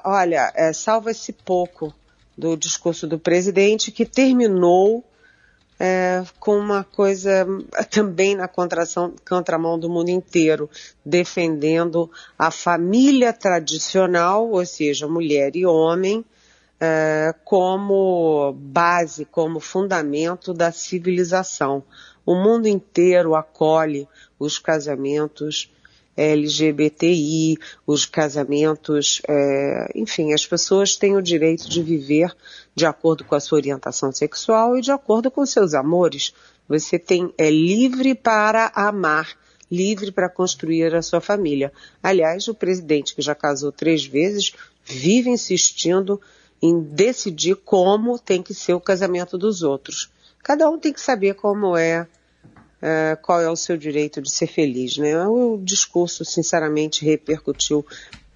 olha, 0.05 0.53
é, 0.57 0.73
salva-se 0.73 1.33
pouco 1.33 1.95
do 2.37 2.57
discurso 2.57 3.07
do 3.07 3.19
presidente, 3.19 3.93
que 3.93 4.05
terminou 4.05 5.05
é, 5.79 6.25
com 6.39 6.57
uma 6.57 6.85
coisa 6.85 7.47
também 7.91 8.35
na 8.35 8.49
contramão 8.49 9.79
do 9.79 9.89
mundo 9.89 10.11
inteiro, 10.11 10.69
defendendo 11.05 12.11
a 12.39 12.51
família 12.51 13.33
tradicional, 13.33 14.51
ou 14.51 14.65
seja, 14.65 15.09
mulher 15.09 15.55
e 15.57 15.67
homem, 15.67 16.25
é, 16.85 17.33
como 17.45 18.53
base, 18.55 19.25
como 19.25 19.61
fundamento 19.61 20.53
da 20.53 20.73
civilização. 20.73 21.85
O 22.27 22.35
mundo 22.35 22.67
inteiro 22.67 23.37
acolhe 23.37 24.09
os 24.37 24.59
casamentos 24.59 25.73
LGBTI, 26.17 27.57
os 27.87 28.05
casamentos, 28.05 29.23
é, 29.29 29.93
enfim, 29.95 30.33
as 30.33 30.45
pessoas 30.45 30.97
têm 30.97 31.17
o 31.17 31.23
direito 31.23 31.69
de 31.69 31.81
viver 31.85 32.35
de 32.75 32.85
acordo 32.85 33.23
com 33.23 33.37
a 33.37 33.41
sua 33.41 33.59
orientação 33.59 34.11
sexual 34.11 34.77
e 34.77 34.81
de 34.81 34.91
acordo 34.91 35.31
com 35.31 35.47
seus 35.47 35.75
amores. 35.75 36.35
Você 36.69 36.99
tem, 36.99 37.33
é 37.39 37.49
livre 37.49 38.13
para 38.13 38.73
amar 38.75 39.37
livre 39.71 40.13
para 40.13 40.29
construir 40.29 40.95
a 40.95 41.01
sua 41.01 41.19
família. 41.19 41.73
Aliás, 42.03 42.47
o 42.47 42.55
presidente, 42.55 43.15
que 43.15 43.23
já 43.23 43.35
casou 43.35 43.73
três 43.73 44.05
vezes, 44.05 44.53
vive 44.85 45.31
insistindo 45.31 46.21
em 46.63 46.81
decidir 46.81 47.57
como 47.57 48.19
tem 48.19 48.43
que 48.43 48.55
ser 48.55 48.75
o 48.75 48.81
casamento 48.81 49.37
dos 49.37 49.63
outros. 49.63 50.11
Cada 50.43 50.71
um 50.71 50.79
tem 50.79 50.93
que 50.93 51.01
saber 51.01 51.35
como 51.35 51.77
é, 51.77 52.07
é 52.81 53.17
qual 53.21 53.41
é 53.41 53.51
o 53.51 53.57
seu 53.57 53.77
direito 53.77 54.23
de 54.23 54.31
ser 54.31 54.47
feliz, 54.47 54.97
né? 54.97 55.27
O 55.27 55.59
discurso, 55.59 56.25
sinceramente, 56.25 57.05
repercutiu 57.05 57.85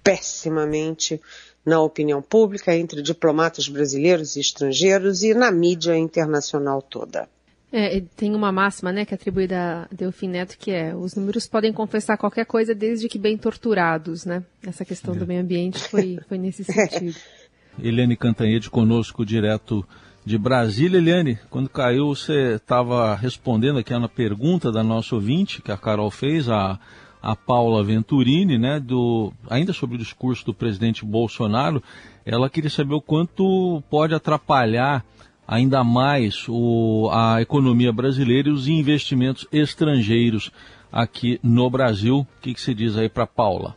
pessimamente 0.03 1.21
na 1.65 1.81
opinião 1.81 2.21
pública 2.21 2.75
entre 2.75 3.01
diplomatas 3.01 3.67
brasileiros 3.67 4.35
e 4.35 4.39
estrangeiros 4.39 5.23
e 5.23 5.33
na 5.33 5.51
mídia 5.51 5.97
internacional 5.97 6.81
toda. 6.81 7.27
É, 7.69 8.01
tem 8.15 8.33
uma 8.33 8.49
máxima, 8.49 8.93
né, 8.93 9.03
que 9.03 9.13
é 9.13 9.15
atribuída 9.15 9.89
a 9.91 9.93
Delfim 9.93 10.29
Neto, 10.29 10.57
que 10.57 10.71
é 10.71 10.95
os 10.95 11.15
números 11.15 11.45
podem 11.45 11.73
confessar 11.73 12.17
qualquer 12.17 12.45
coisa 12.45 12.73
desde 12.73 13.09
que 13.09 13.19
bem 13.19 13.37
torturados, 13.37 14.23
né? 14.23 14.41
Essa 14.65 14.85
questão 14.85 15.13
é. 15.13 15.17
do 15.17 15.27
meio 15.27 15.41
ambiente 15.41 15.77
foi, 15.89 16.17
foi 16.29 16.37
nesse 16.37 16.63
sentido. 16.65 17.17
Eliane 17.81 18.15
Cantanhede 18.15 18.69
conosco 18.69 19.25
direto 19.25 19.85
de 20.25 20.37
Brasília. 20.37 20.97
Eliane, 20.97 21.39
quando 21.49 21.69
caiu, 21.69 22.07
você 22.07 22.55
estava 22.55 23.15
respondendo 23.15 23.79
aqui 23.79 23.97
na 23.97 24.09
pergunta 24.09 24.71
da 24.71 24.83
nossa 24.83 25.15
ouvinte, 25.15 25.61
que 25.61 25.71
a 25.71 25.77
Carol 25.77 26.11
fez, 26.11 26.49
a, 26.49 26.79
a 27.21 27.35
Paula 27.35 27.83
Venturini, 27.83 28.57
né, 28.57 28.79
do, 28.79 29.31
ainda 29.49 29.73
sobre 29.73 29.95
o 29.95 29.99
discurso 29.99 30.45
do 30.45 30.53
presidente 30.53 31.05
Bolsonaro. 31.05 31.81
Ela 32.25 32.49
queria 32.49 32.69
saber 32.69 32.93
o 32.93 33.01
quanto 33.01 33.81
pode 33.89 34.13
atrapalhar 34.13 35.05
ainda 35.47 35.83
mais 35.83 36.45
o, 36.49 37.09
a 37.11 37.41
economia 37.41 37.93
brasileira 37.93 38.49
e 38.49 38.51
os 38.51 38.67
investimentos 38.67 39.47
estrangeiros 39.51 40.51
aqui 40.91 41.39
no 41.41 41.69
Brasil. 41.69 42.19
O 42.19 42.41
que, 42.41 42.53
que 42.53 42.61
se 42.61 42.73
diz 42.73 42.97
aí 42.97 43.07
para 43.07 43.25
Paula? 43.25 43.75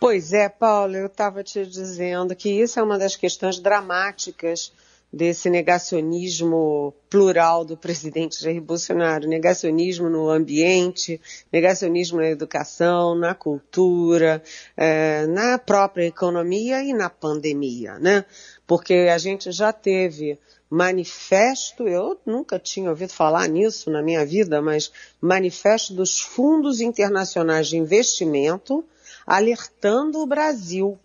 Pois 0.00 0.32
é, 0.32 0.48
Paula, 0.48 0.96
eu 0.96 1.06
estava 1.06 1.42
te 1.42 1.66
dizendo 1.66 2.34
que 2.36 2.48
isso 2.48 2.78
é 2.78 2.82
uma 2.82 2.96
das 2.96 3.16
questões 3.16 3.58
dramáticas 3.58 4.72
desse 5.12 5.50
negacionismo 5.50 6.94
plural 7.10 7.64
do 7.64 7.76
presidente 7.76 8.40
Jair 8.40 8.60
Bolsonaro, 8.60 9.26
negacionismo 9.26 10.08
no 10.08 10.28
ambiente, 10.30 11.20
negacionismo 11.52 12.18
na 12.18 12.28
educação, 12.28 13.16
na 13.16 13.34
cultura, 13.34 14.40
é, 14.76 15.26
na 15.26 15.58
própria 15.58 16.04
economia 16.04 16.80
e 16.80 16.92
na 16.92 17.10
pandemia, 17.10 17.98
né? 17.98 18.24
Porque 18.68 19.08
a 19.12 19.18
gente 19.18 19.50
já 19.50 19.72
teve 19.72 20.38
manifesto, 20.70 21.88
eu 21.88 22.20
nunca 22.24 22.56
tinha 22.58 22.90
ouvido 22.90 23.12
falar 23.12 23.48
nisso 23.48 23.90
na 23.90 24.00
minha 24.02 24.24
vida, 24.24 24.62
mas 24.62 24.92
manifesto 25.20 25.92
dos 25.92 26.20
fundos 26.20 26.80
internacionais 26.80 27.66
de 27.66 27.78
investimento 27.78 28.84
alertando 29.28 30.20
o 30.20 30.26
Brasil 30.26 30.98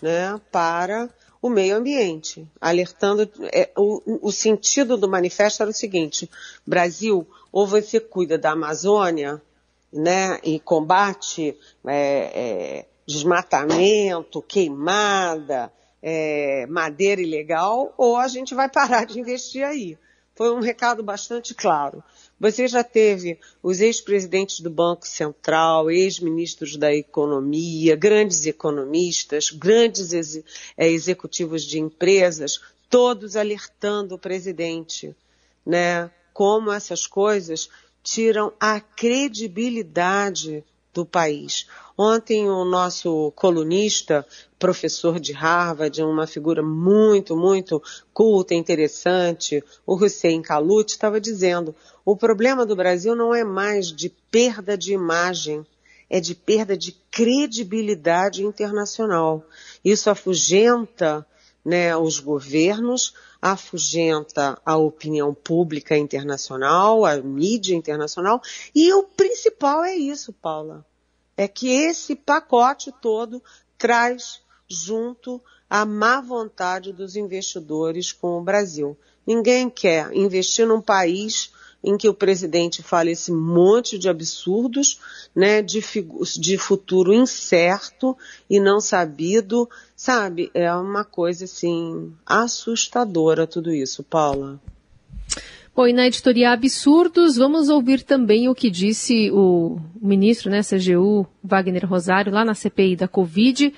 né, 0.00 0.40
para 0.50 1.10
o 1.42 1.50
meio 1.50 1.76
ambiente, 1.76 2.50
alertando 2.58 3.30
é, 3.52 3.70
o, 3.76 4.28
o, 4.28 4.32
sentido 4.32 4.96
do 4.96 5.06
manifesto 5.06 5.62
era 5.62 5.70
o 5.70 5.74
seguinte: 5.74 6.30
Brasil, 6.66 7.28
ou 7.52 7.66
você 7.66 8.00
cuida 8.00 8.38
da 8.38 8.52
Amazônia, 8.52 9.42
né, 9.92 10.40
e 10.42 10.58
combate 10.58 11.54
é, 11.86 12.30
é, 12.34 12.86
desmatamento, 13.06 14.40
queimada, 14.40 15.70
é, 16.02 16.66
madeira 16.66 17.20
ilegal, 17.20 17.92
ou 17.98 18.16
a 18.16 18.26
gente 18.26 18.54
vai 18.54 18.70
parar 18.70 19.04
de 19.04 19.20
investir 19.20 19.64
aí. 19.64 19.98
Foi 20.34 20.50
um 20.50 20.60
recado 20.60 21.02
bastante 21.02 21.54
claro. 21.54 22.02
Você 22.40 22.66
já 22.66 22.82
teve 22.82 23.38
os 23.62 23.82
ex-presidentes 23.82 24.60
do 24.60 24.70
Banco 24.70 25.06
Central, 25.06 25.90
ex-ministros 25.90 26.78
da 26.78 26.90
Economia, 26.90 27.94
grandes 27.94 28.46
economistas, 28.46 29.50
grandes 29.50 30.14
ex 30.14 30.42
é, 30.74 30.88
executivos 30.88 31.62
de 31.62 31.78
empresas, 31.78 32.58
todos 32.88 33.36
alertando 33.36 34.14
o 34.14 34.18
presidente, 34.18 35.14
né? 35.66 36.10
Como 36.32 36.72
essas 36.72 37.06
coisas 37.06 37.68
tiram 38.02 38.50
a 38.58 38.80
credibilidade 38.80 40.64
do 40.92 41.06
país. 41.06 41.66
Ontem 41.96 42.48
o 42.48 42.64
nosso 42.64 43.30
colunista, 43.36 44.26
professor 44.58 45.20
de 45.20 45.32
Harvard, 45.32 46.02
uma 46.02 46.26
figura 46.26 46.62
muito, 46.62 47.36
muito 47.36 47.82
culta, 48.12 48.54
interessante, 48.54 49.62
o 49.86 49.94
Hussein 49.94 50.42
Kalut, 50.42 50.92
estava 50.92 51.20
dizendo, 51.20 51.74
o 52.04 52.16
problema 52.16 52.64
do 52.64 52.74
Brasil 52.74 53.14
não 53.14 53.34
é 53.34 53.44
mais 53.44 53.88
de 53.88 54.08
perda 54.30 54.76
de 54.76 54.92
imagem, 54.92 55.64
é 56.08 56.20
de 56.20 56.34
perda 56.34 56.76
de 56.76 56.92
credibilidade 57.10 58.44
internacional. 58.44 59.44
Isso 59.84 60.10
afugenta 60.10 61.26
né, 61.64 61.96
os 61.96 62.18
governos, 62.18 63.14
afugenta 63.40 64.60
a 64.64 64.76
opinião 64.76 65.34
pública 65.34 65.96
internacional, 65.96 67.04
a 67.04 67.16
mídia 67.16 67.74
internacional, 67.74 68.40
e 68.74 68.92
o 68.92 69.02
principal 69.02 69.84
é 69.84 69.94
isso, 69.94 70.32
Paula 70.32 70.84
é 71.40 71.48
que 71.48 71.70
esse 71.70 72.14
pacote 72.14 72.92
todo 73.00 73.42
traz 73.78 74.42
junto 74.68 75.40
a 75.70 75.86
má 75.86 76.20
vontade 76.20 76.92
dos 76.92 77.16
investidores 77.16 78.12
com 78.12 78.38
o 78.38 78.42
Brasil. 78.42 78.94
Ninguém 79.26 79.70
quer 79.70 80.12
investir 80.12 80.66
num 80.66 80.82
país 80.82 81.50
em 81.82 81.96
que 81.96 82.08
o 82.08 82.14
presidente 82.14 82.82
fala 82.82 83.10
esse 83.10 83.32
monte 83.32 83.98
de 83.98 84.08
absurdos, 84.08 85.00
né, 85.34 85.62
de, 85.62 85.80
de 86.38 86.58
futuro 86.58 87.12
incerto 87.12 88.16
e 88.48 88.60
não 88.60 88.80
sabido, 88.80 89.68
sabe? 89.96 90.50
É 90.52 90.72
uma 90.74 91.04
coisa 91.04 91.44
assim 91.44 92.12
assustadora 92.26 93.46
tudo 93.46 93.72
isso, 93.72 94.02
Paula. 94.02 94.60
Bom, 95.74 95.86
e 95.86 95.92
na 95.92 96.06
editoria 96.06 96.50
Absurdos, 96.50 97.36
vamos 97.36 97.68
ouvir 97.68 98.02
também 98.02 98.48
o 98.48 98.54
que 98.54 98.68
disse 98.68 99.30
o 99.30 99.78
ministro, 100.02 100.50
né, 100.50 100.60
CGU, 100.62 101.26
Wagner 101.42 101.88
Rosário, 101.88 102.32
lá 102.32 102.44
na 102.44 102.54
CPI 102.54 102.96
da 102.96 103.08
Covid, 103.08 103.72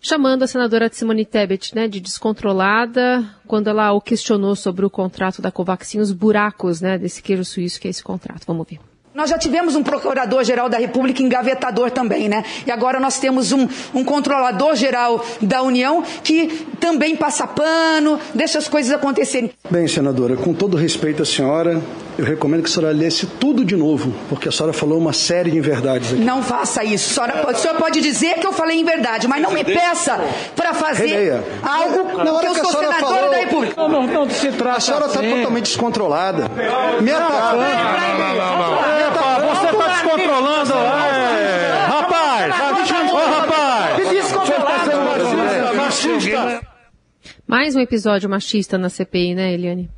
chamando 0.00 0.42
a 0.42 0.46
senadora 0.46 0.88
Simone 0.92 1.24
Tebet 1.24 1.74
né, 1.74 1.88
de 1.88 2.00
descontrolada, 2.00 3.24
quando 3.46 3.68
ela 3.68 3.92
o 3.92 4.00
questionou 4.00 4.54
sobre 4.54 4.84
o 4.84 4.90
contrato 4.90 5.42
da 5.42 5.50
Covaxin, 5.50 6.00
os 6.00 6.12
buracos 6.12 6.80
né, 6.80 6.98
desse 6.98 7.22
queijo 7.22 7.44
suíço 7.44 7.80
que 7.80 7.88
é 7.88 7.90
esse 7.90 8.02
contrato. 8.02 8.44
Vamos 8.46 8.66
ver. 8.68 8.78
Nós 9.14 9.30
já 9.30 9.38
tivemos 9.38 9.74
um 9.74 9.82
procurador-geral 9.82 10.68
da 10.68 10.78
República 10.78 11.20
engavetador 11.22 11.90
também, 11.90 12.28
né? 12.28 12.44
E 12.64 12.70
agora 12.70 13.00
nós 13.00 13.18
temos 13.18 13.50
um, 13.50 13.66
um 13.92 14.04
controlador-geral 14.04 15.24
da 15.40 15.60
União 15.60 16.04
que 16.22 16.46
também 16.78 17.16
passa 17.16 17.44
pano, 17.44 18.20
deixa 18.32 18.58
as 18.58 18.68
coisas 18.68 18.92
acontecerem. 18.92 19.50
Bem, 19.68 19.88
senadora, 19.88 20.36
com 20.36 20.54
todo 20.54 20.76
respeito 20.76 21.22
à 21.22 21.26
senhora, 21.26 21.82
eu 22.18 22.24
recomendo 22.24 22.64
que 22.64 22.68
a 22.68 22.72
senhora 22.72 22.92
lesse 22.92 23.26
tudo 23.26 23.64
de 23.64 23.76
novo, 23.76 24.12
porque 24.28 24.48
a 24.48 24.52
senhora 24.52 24.72
falou 24.72 24.98
uma 24.98 25.12
série 25.12 25.52
de 25.52 25.56
inverdades 25.58 26.12
aqui. 26.12 26.20
Não 26.20 26.42
faça 26.42 26.82
isso. 26.82 27.12
A 27.12 27.14
senhora 27.26 27.44
pode, 27.44 27.56
a 27.58 27.60
senhora 27.60 27.78
pode 27.78 28.00
dizer 28.00 28.34
que 28.40 28.46
eu 28.46 28.52
falei 28.52 28.80
inverdade, 28.80 29.28
mas 29.28 29.40
não 29.40 29.52
me 29.52 29.62
peça 29.62 30.18
para 30.56 30.74
fazer 30.74 31.06
Releia. 31.06 31.44
algo 31.62 32.18
Na 32.18 32.40
que 32.40 32.46
eu 32.46 32.54
sou 32.56 32.72
senadora 32.72 32.98
falou... 32.98 33.30
da 33.30 33.36
República. 33.36 33.74
Não, 33.76 33.88
não, 33.88 34.06
não 34.08 34.30
se 34.30 34.50
trata 34.50 34.78
A 34.78 34.80
senhora 34.80 35.06
está 35.06 35.20
assim. 35.20 35.30
totalmente 35.30 35.64
descontrolada. 35.66 36.48
Me 37.00 37.10
atacando. 37.12 37.62
Você 39.48 39.66
está 39.70 39.88
descontrolando. 39.88 40.72
É. 40.74 41.86
Rapaz! 41.86 42.54
Ô, 43.12 43.16
rapaz! 43.16 44.08
Descontrolado. 44.08 45.76
Machista. 45.76 46.60
Mais 47.46 47.76
um 47.76 47.80
episódio 47.80 48.28
machista 48.28 48.76
na 48.76 48.88
CPI, 48.88 49.36
né, 49.36 49.52
Eliane? 49.54 49.88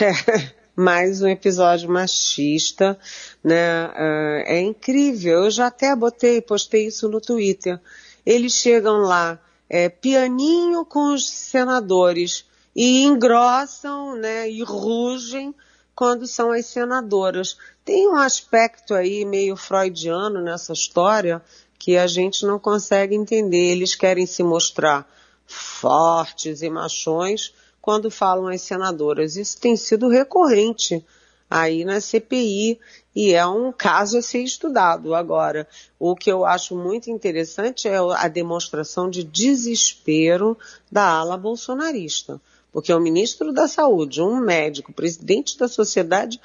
É 0.00 0.55
mais 0.76 1.22
um 1.22 1.26
episódio 1.26 1.88
machista, 1.88 2.98
né? 3.42 3.86
Uh, 3.86 4.44
é 4.44 4.60
incrível. 4.60 5.44
Eu 5.44 5.50
já 5.50 5.68
até 5.68 5.96
botei, 5.96 6.42
postei 6.42 6.88
isso 6.88 7.08
no 7.08 7.18
Twitter. 7.18 7.80
Eles 8.26 8.52
chegam 8.52 8.98
lá, 8.98 9.40
é, 9.70 9.88
pianinho 9.88 10.84
com 10.84 11.14
os 11.14 11.26
senadores 11.26 12.44
e 12.74 13.04
engrossam, 13.04 14.16
né? 14.16 14.50
E 14.50 14.62
rugem 14.62 15.54
quando 15.94 16.26
são 16.26 16.52
as 16.52 16.66
senadoras. 16.66 17.56
Tem 17.82 18.06
um 18.06 18.16
aspecto 18.16 18.92
aí 18.92 19.24
meio 19.24 19.56
freudiano 19.56 20.42
nessa 20.42 20.74
história 20.74 21.42
que 21.78 21.96
a 21.96 22.06
gente 22.06 22.44
não 22.44 22.58
consegue 22.58 23.14
entender. 23.14 23.72
Eles 23.72 23.94
querem 23.94 24.26
se 24.26 24.42
mostrar 24.42 25.08
fortes 25.46 26.60
e 26.60 26.68
machões, 26.68 27.54
quando 27.86 28.10
falam 28.10 28.48
as 28.48 28.62
senadoras. 28.62 29.36
Isso 29.36 29.60
tem 29.60 29.76
sido 29.76 30.08
recorrente 30.08 31.06
aí 31.48 31.84
na 31.84 32.00
CPI 32.00 32.80
e 33.14 33.32
é 33.32 33.46
um 33.46 33.70
caso 33.70 34.18
a 34.18 34.22
ser 34.22 34.40
estudado. 34.40 35.14
Agora, 35.14 35.68
o 35.96 36.16
que 36.16 36.28
eu 36.28 36.44
acho 36.44 36.74
muito 36.74 37.08
interessante 37.12 37.86
é 37.86 37.96
a 37.96 38.26
demonstração 38.26 39.08
de 39.08 39.22
desespero 39.22 40.58
da 40.90 41.04
ala 41.04 41.36
bolsonarista. 41.36 42.40
porque 42.72 42.92
o 42.92 43.00
ministro 43.00 43.52
da 43.52 43.68
Saúde, 43.68 44.20
um 44.20 44.38
médico, 44.38 44.92
presidente 44.92 45.56
da 45.56 45.68
Sociedade 45.68 46.40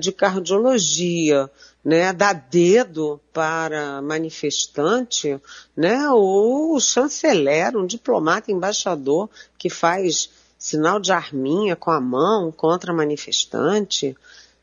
de 0.00 0.10
Cardiologia, 0.10 1.48
né, 1.84 2.12
dá 2.12 2.32
dedo 2.32 3.20
para 3.32 4.02
manifestante, 4.02 5.38
né, 5.76 6.08
o 6.10 6.80
chanceler, 6.80 7.76
um 7.76 7.86
diplomata 7.86 8.50
embaixador 8.50 9.30
que 9.56 9.70
faz 9.70 10.28
sinal 10.58 10.98
de 10.98 11.12
arminha 11.12 11.76
com 11.76 11.90
a 11.90 12.00
mão 12.00 12.50
contra 12.50 12.92
manifestante, 12.92 14.16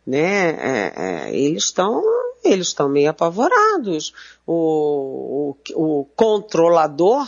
né, 0.05 0.49
é, 0.49 0.93
é, 0.95 1.35
eles 1.35 1.65
estão 1.65 2.03
eles 2.43 2.67
estão 2.67 2.89
meio 2.89 3.09
apavorados. 3.09 4.13
O, 4.45 5.55
o, 5.75 6.01
o 6.01 6.05
controlador 6.15 7.25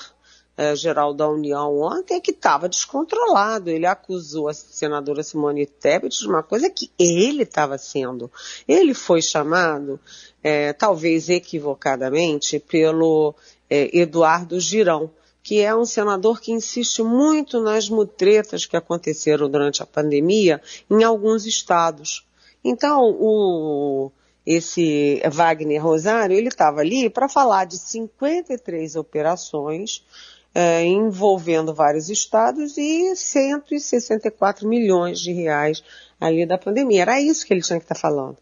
é, 0.58 0.76
geral 0.76 1.14
da 1.14 1.28
União 1.28 1.82
ontem 1.82 2.16
é 2.16 2.20
que 2.20 2.32
estava 2.32 2.70
descontrolado. 2.70 3.70
Ele 3.70 3.86
acusou 3.86 4.48
a 4.48 4.54
senadora 4.54 5.24
Simone 5.24 5.66
Tebet 5.66 6.18
de 6.20 6.28
uma 6.28 6.44
coisa 6.44 6.70
que 6.70 6.92
ele 6.98 7.44
estava 7.44 7.78
sendo. 7.78 8.32
Ele 8.68 8.94
foi 8.94 9.22
chamado, 9.22 10.00
é, 10.44 10.74
talvez 10.74 11.30
equivocadamente, 11.30 12.60
pelo 12.60 13.36
é, 13.70 13.98
Eduardo 13.98 14.60
Girão, 14.60 15.10
que 15.46 15.62
é 15.62 15.76
um 15.76 15.86
senador 15.86 16.42
que 16.42 16.52
insiste 16.52 17.04
muito 17.04 17.62
nas 17.62 17.88
mutretas 17.88 18.66
que 18.66 18.76
aconteceram 18.76 19.48
durante 19.48 19.84
a 19.84 19.86
pandemia 19.86 20.60
em 20.90 21.04
alguns 21.04 21.46
estados. 21.46 22.26
Então, 22.64 23.16
o, 23.20 24.12
esse 24.44 25.22
Wagner 25.32 25.84
Rosário, 25.84 26.36
ele 26.36 26.48
estava 26.48 26.82
ali 26.82 27.12
para 27.12 27.30
falar 27.30 27.66
de 27.66 27.78
53 27.78 28.96
operações 28.96 30.04
é, 30.52 30.84
envolvendo 30.84 31.76
vários 31.76 32.10
estados 32.10 32.76
e 32.76 33.16
164 33.16 34.68
milhões 34.68 35.20
de 35.20 35.32
reais 35.32 35.84
ali 36.20 36.44
da 36.44 36.58
pandemia. 36.58 37.04
Era 37.04 37.22
isso 37.22 37.46
que 37.46 37.54
ele 37.54 37.62
tinha 37.62 37.78
que 37.78 37.86
estar 37.86 37.94
tá 37.94 38.02
falando. 38.02 38.38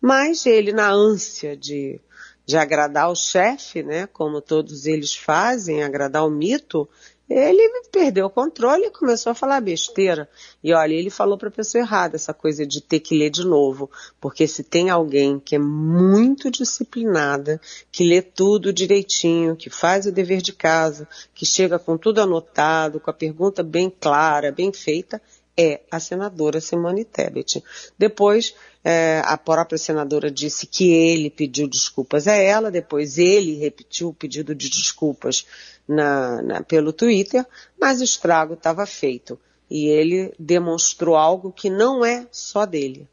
Mas 0.00 0.46
ele, 0.46 0.72
na 0.72 0.90
ânsia 0.90 1.54
de, 1.54 2.00
de 2.46 2.56
agradar 2.56 3.10
o 3.10 3.16
chefe, 3.16 3.82
né, 3.82 4.06
como 4.06 4.40
todos 4.40 4.86
eles 4.86 5.14
fazem, 5.14 5.82
agradar 5.82 6.24
o 6.24 6.30
mito, 6.30 6.88
ele 7.28 7.68
perdeu 7.90 8.26
o 8.26 8.30
controle 8.30 8.84
e 8.84 8.90
começou 8.90 9.32
a 9.32 9.34
falar 9.34 9.60
besteira. 9.60 10.28
E 10.62 10.72
olha, 10.72 10.94
ele 10.94 11.10
falou 11.10 11.36
para 11.36 11.48
a 11.48 11.52
pessoa 11.52 11.82
errada 11.82 12.14
essa 12.14 12.32
coisa 12.32 12.64
de 12.64 12.80
ter 12.80 13.00
que 13.00 13.18
ler 13.18 13.30
de 13.30 13.44
novo, 13.44 13.90
porque 14.20 14.46
se 14.46 14.62
tem 14.62 14.90
alguém 14.90 15.40
que 15.40 15.56
é 15.56 15.58
muito 15.58 16.50
disciplinada, 16.50 17.60
que 17.90 18.04
lê 18.04 18.22
tudo 18.22 18.72
direitinho, 18.72 19.56
que 19.56 19.68
faz 19.68 20.06
o 20.06 20.12
dever 20.12 20.40
de 20.40 20.52
casa, 20.52 21.08
que 21.34 21.44
chega 21.44 21.80
com 21.80 21.98
tudo 21.98 22.20
anotado, 22.20 23.00
com 23.00 23.10
a 23.10 23.14
pergunta 23.14 23.60
bem 23.60 23.90
clara, 23.90 24.52
bem 24.52 24.72
feita, 24.72 25.20
é 25.56 25.80
a 25.90 25.98
senadora 25.98 26.60
Simone 26.60 27.04
Tebet. 27.04 27.62
Depois, 27.98 28.54
é, 28.84 29.22
a 29.24 29.38
própria 29.38 29.78
senadora 29.78 30.30
disse 30.30 30.66
que 30.66 30.92
ele 30.92 31.30
pediu 31.30 31.66
desculpas 31.66 32.28
a 32.28 32.34
ela, 32.34 32.70
depois 32.70 33.18
ele 33.18 33.54
repetiu 33.54 34.08
o 34.08 34.14
pedido 34.14 34.54
de 34.54 34.68
desculpas 34.68 35.46
na, 35.88 36.42
na, 36.42 36.62
pelo 36.62 36.92
Twitter, 36.92 37.44
mas 37.80 38.00
o 38.00 38.04
estrago 38.04 38.54
estava 38.54 38.84
feito. 38.84 39.38
E 39.68 39.86
ele 39.86 40.32
demonstrou 40.38 41.16
algo 41.16 41.50
que 41.50 41.70
não 41.70 42.04
é 42.04 42.26
só 42.30 42.64
dele, 42.66 43.08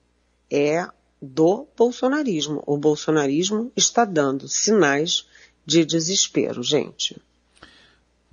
é 0.51 0.85
do 1.21 1.65
bolsonarismo. 1.75 2.61
O 2.67 2.77
bolsonarismo 2.77 3.71
está 3.75 4.05
dando 4.05 4.47
sinais 4.47 5.25
de 5.65 5.85
desespero, 5.85 6.61
gente. 6.61 7.19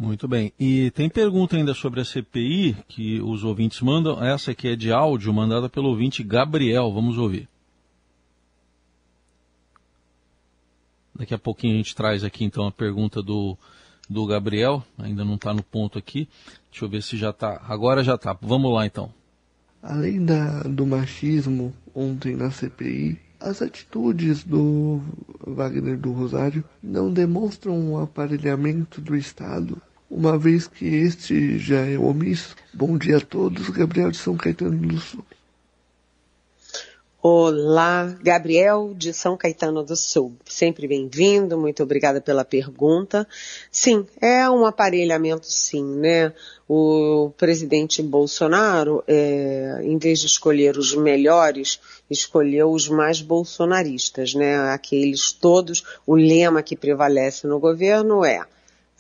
Muito 0.01 0.27
bem. 0.27 0.51
E 0.59 0.91
tem 0.93 1.11
pergunta 1.11 1.59
ainda 1.59 1.75
sobre 1.75 2.01
a 2.01 2.05
CPI 2.07 2.75
que 2.89 3.21
os 3.21 3.45
ouvintes 3.45 3.83
mandam. 3.83 4.25
Essa 4.25 4.53
aqui 4.53 4.69
é 4.69 4.75
de 4.75 4.91
áudio, 4.91 5.31
mandada 5.31 5.69
pelo 5.69 5.91
ouvinte 5.91 6.25
Gabriel. 6.25 6.91
Vamos 6.91 7.19
ouvir. 7.19 7.47
Daqui 11.15 11.35
a 11.35 11.39
pouquinho 11.39 11.75
a 11.75 11.77
gente 11.77 11.95
traz 11.95 12.25
aqui 12.25 12.47
então 12.47 12.67
a 12.67 12.73
pergunta 12.73 13.23
do, 13.23 13.59
do 14.09 14.25
Gabriel. 14.25 14.83
Ainda 14.97 15.23
não 15.23 15.35
está 15.35 15.53
no 15.53 15.63
ponto 15.63 15.99
aqui. 15.99 16.27
Deixa 16.71 16.87
eu 16.87 16.89
ver 16.89 17.03
se 17.03 17.19
já 17.19 17.29
está. 17.29 17.61
Agora 17.69 18.03
já 18.03 18.15
está. 18.15 18.33
Vamos 18.41 18.73
lá 18.73 18.87
então. 18.87 19.13
Além 19.83 20.25
da, 20.25 20.63
do 20.63 20.87
machismo 20.87 21.75
ontem 21.95 22.35
na 22.35 22.51
CPI, 22.51 23.21
as 23.39 23.61
atitudes 23.61 24.45
do 24.45 25.03
Wagner 25.47 25.99
do 25.99 26.11
Rosário 26.11 26.65
não 26.83 27.13
demonstram 27.13 27.79
um 27.79 27.99
aparelhamento 27.99 28.99
do 29.03 29.15
Estado 29.15 29.81
uma 30.11 30.37
vez 30.37 30.67
que 30.67 30.85
este 30.85 31.57
já 31.59 31.87
é 31.87 31.97
omisso. 31.97 32.57
Bom 32.75 32.99
dia 32.99 33.19
a 33.19 33.21
todos, 33.21 33.71
Gabriel 33.71 34.11
de 34.11 34.17
São 34.17 34.37
Caetano 34.37 34.77
do 34.77 34.99
Sul. 34.99 35.25
Olá, 37.23 38.17
Gabriel 38.23 38.95
de 38.97 39.13
São 39.13 39.37
Caetano 39.37 39.85
do 39.85 39.95
Sul. 39.95 40.33
Sempre 40.47 40.89
bem-vindo, 40.89 41.57
muito 41.57 41.83
obrigada 41.83 42.19
pela 42.19 42.47
pergunta. 42.47 43.29
Sim, 43.71 44.07
é 44.21 44.49
um 44.49 44.65
aparelhamento 44.65 45.47
sim, 45.47 45.85
né? 45.85 46.33
O 46.67 47.31
presidente 47.37 48.03
Bolsonaro, 48.03 49.05
é, 49.07 49.81
em 49.83 49.99
vez 49.99 50.19
de 50.21 50.27
escolher 50.27 50.79
os 50.79 50.95
melhores, 50.95 51.79
escolheu 52.11 52.71
os 52.73 52.89
mais 52.89 53.21
bolsonaristas, 53.21 54.35
né? 54.35 54.57
Aqueles 54.73 55.31
todos, 55.31 55.85
o 56.07 56.17
lema 56.17 56.63
que 56.63 56.75
prevalece 56.75 57.47
no 57.47 57.61
governo 57.61 58.25
é 58.25 58.43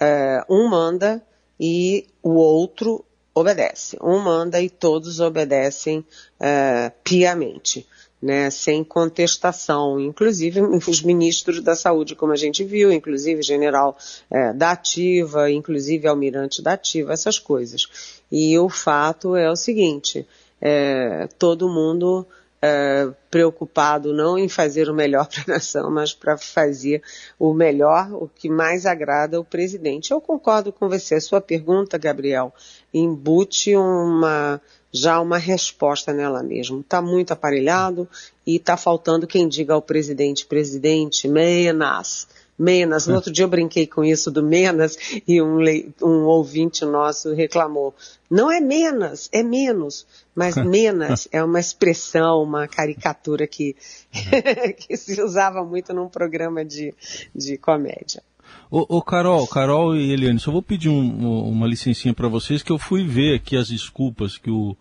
é, 0.01 0.45
um 0.49 0.69
manda 0.69 1.23
e 1.59 2.07
o 2.23 2.31
outro 2.31 3.05
obedece. 3.35 3.99
Um 4.03 4.19
manda 4.19 4.61
e 4.61 4.71
todos 4.71 5.21
obedecem 5.21 6.05
é, 6.41 6.91
piamente. 7.05 7.87
Né, 8.23 8.51
sem 8.51 8.85
contestação, 8.85 9.99
inclusive 9.99 10.61
os 10.87 11.01
ministros 11.01 11.63
da 11.63 11.75
saúde, 11.75 12.15
como 12.15 12.35
a 12.35 12.37
gente 12.37 12.63
viu, 12.63 12.93
inclusive 12.93 13.41
general 13.41 13.97
é, 14.31 14.53
da 14.53 14.73
ativa, 14.73 15.51
inclusive 15.51 16.07
almirante 16.07 16.61
da 16.61 16.75
ativa, 16.75 17.15
essas 17.15 17.39
coisas. 17.39 18.21
E 18.31 18.59
o 18.59 18.69
fato 18.69 19.35
é 19.35 19.51
o 19.51 19.57
seguinte, 19.57 20.27
é, 20.61 21.29
todo 21.39 21.71
mundo 21.71 22.27
é, 22.63 23.09
preocupado 23.31 24.13
não 24.13 24.37
em 24.37 24.49
fazer 24.49 24.89
o 24.91 24.95
melhor 24.95 25.27
para 25.33 25.43
a 25.47 25.55
nação, 25.55 25.91
mas 25.91 26.13
para 26.13 26.37
fazer 26.37 27.03
o 27.39 27.55
melhor, 27.55 28.13
o 28.13 28.29
que 28.29 28.49
mais 28.49 28.87
agrada 28.87 29.37
ao 29.37 29.45
presidente. 29.45 30.11
Eu 30.11 30.21
concordo 30.21 30.73
com 30.73 30.89
você. 30.89 31.15
A 31.15 31.21
sua 31.21 31.41
pergunta, 31.41 31.99
Gabriel, 31.99 32.55
embute 32.93 33.75
uma 33.77 34.61
já 34.93 35.21
uma 35.21 35.39
resposta 35.39 36.13
nela 36.13 36.43
mesmo. 36.43 36.81
Está 36.81 37.01
muito 37.01 37.33
aparelhado 37.33 38.09
e 38.47 38.57
está 38.57 38.77
faltando 38.77 39.27
quem 39.27 39.49
diga 39.49 39.75
ao 39.75 39.83
presidente, 39.83 40.47
presidente, 40.47 41.29
menas, 41.29 42.27
Menas. 42.61 43.07
No 43.07 43.15
outro 43.15 43.33
dia 43.33 43.45
eu 43.45 43.49
brinquei 43.49 43.87
com 43.87 44.05
isso 44.05 44.31
do 44.31 44.43
Menas 44.43 44.99
e 45.27 45.41
um, 45.41 45.61
um 46.03 46.25
ouvinte 46.25 46.85
nosso 46.85 47.33
reclamou. 47.33 47.95
Não 48.31 48.53
é 48.53 48.61
Menas, 48.61 49.31
é 49.33 49.43
menos. 49.43 50.07
Mas 50.35 50.57
Menas 50.63 51.27
é 51.33 51.43
uma 51.43 51.59
expressão, 51.59 52.43
uma 52.43 52.69
caricatura 52.69 53.47
que, 53.47 53.75
que 54.77 54.95
se 54.95 55.23
usava 55.23 55.65
muito 55.65 55.95
num 55.95 56.07
programa 56.07 56.63
de, 56.63 56.93
de 57.35 57.57
comédia. 57.57 58.23
Ô, 58.71 58.99
ô, 58.99 59.03
Carol, 59.03 59.47
Carol 59.47 59.97
e 59.97 60.13
Eliane, 60.13 60.39
só 60.39 60.53
vou 60.53 60.63
pedir 60.63 60.91
um, 60.91 61.49
uma 61.49 61.67
licencinha 61.67 62.13
para 62.13 62.29
vocês 62.29 62.63
que 62.63 62.71
eu 62.71 62.79
fui 62.79 63.07
ver 63.07 63.37
aqui 63.37 63.57
as 63.57 63.69
desculpas 63.69 64.37
que 64.37 64.51
o 64.51 64.77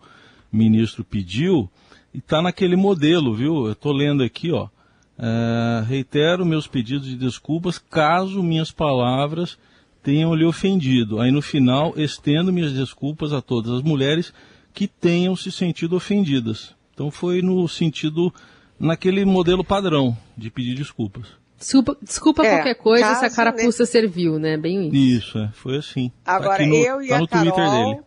ministro 0.52 1.02
pediu 1.02 1.68
e 2.12 2.18
está 2.18 2.42
naquele 2.42 2.76
modelo, 2.76 3.34
viu? 3.34 3.66
Eu 3.66 3.72
estou 3.72 3.92
lendo 3.92 4.22
aqui, 4.22 4.52
ó. 4.52 4.68
Uh, 5.20 5.84
reitero 5.84 6.46
meus 6.46 6.66
pedidos 6.66 7.06
de 7.06 7.14
desculpas 7.14 7.76
caso 7.78 8.42
minhas 8.42 8.72
palavras 8.72 9.58
tenham 10.02 10.34
lhe 10.34 10.46
ofendido. 10.46 11.20
Aí 11.20 11.30
no 11.30 11.42
final, 11.42 11.92
estendo 11.94 12.50
minhas 12.50 12.72
desculpas 12.72 13.30
a 13.30 13.42
todas 13.42 13.70
as 13.70 13.82
mulheres 13.82 14.32
que 14.72 14.88
tenham 14.88 15.36
se 15.36 15.52
sentido 15.52 15.94
ofendidas. 15.94 16.74
Então 16.94 17.10
foi 17.10 17.42
no 17.42 17.68
sentido, 17.68 18.32
naquele 18.78 19.26
modelo 19.26 19.62
padrão 19.62 20.16
de 20.34 20.50
pedir 20.50 20.74
desculpas. 20.74 21.26
Desculpa, 21.58 21.96
desculpa 22.00 22.46
é, 22.46 22.54
qualquer 22.54 22.74
coisa 22.76 23.14
se 23.16 23.24
a 23.26 23.30
carapuça 23.30 23.84
serviu, 23.84 24.38
né? 24.38 24.56
Bem 24.56 24.88
isso. 24.88 24.96
Isso, 24.96 25.38
é, 25.38 25.50
foi 25.52 25.76
assim. 25.76 26.10
Tá 26.24 26.36
Agora, 26.36 26.62
tá 26.62 26.66
no, 26.66 26.76
eu 26.76 27.02
e 27.02 27.08
tá 27.08 27.18
a 27.18 27.26
Carol, 27.26 28.04